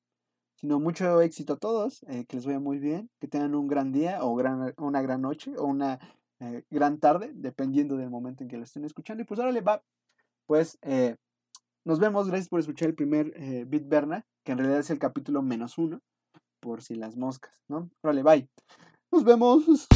Sino 0.56 0.78
mucho 0.78 1.20
éxito 1.20 1.54
a 1.54 1.58
todos, 1.58 2.02
eh, 2.04 2.24
que 2.26 2.36
les 2.36 2.46
vaya 2.46 2.60
muy 2.60 2.78
bien, 2.78 3.10
que 3.20 3.28
tengan 3.28 3.54
un 3.54 3.66
gran 3.66 3.92
día 3.92 4.24
o 4.24 4.34
gran, 4.34 4.72
una 4.78 5.02
gran 5.02 5.20
noche 5.20 5.52
o 5.58 5.64
una 5.64 5.98
eh, 6.40 6.62
gran 6.70 6.98
tarde, 6.98 7.32
dependiendo 7.34 7.96
del 7.96 8.08
momento 8.08 8.44
en 8.44 8.48
que 8.48 8.56
lo 8.56 8.64
estén 8.64 8.84
escuchando. 8.84 9.22
Y 9.22 9.26
pues 9.26 9.40
ahora 9.40 9.52
le 9.52 9.60
va, 9.60 9.82
pues 10.46 10.78
eh, 10.82 11.16
nos 11.84 11.98
vemos, 11.98 12.28
gracias 12.28 12.48
por 12.48 12.60
escuchar 12.60 12.88
el 12.88 12.94
primer 12.94 13.66
Bit 13.66 13.88
Berna, 13.88 14.24
que 14.44 14.52
en 14.52 14.58
realidad 14.58 14.80
es 14.80 14.90
el 14.90 14.98
capítulo 14.98 15.42
menos 15.42 15.76
uno, 15.76 16.00
por 16.60 16.82
si 16.82 16.94
las 16.94 17.16
moscas, 17.16 17.62
¿no? 17.68 17.90
Órale, 18.02 18.22
bye. 18.22 18.48
Nos 19.12 19.24
vemos. 19.24 19.86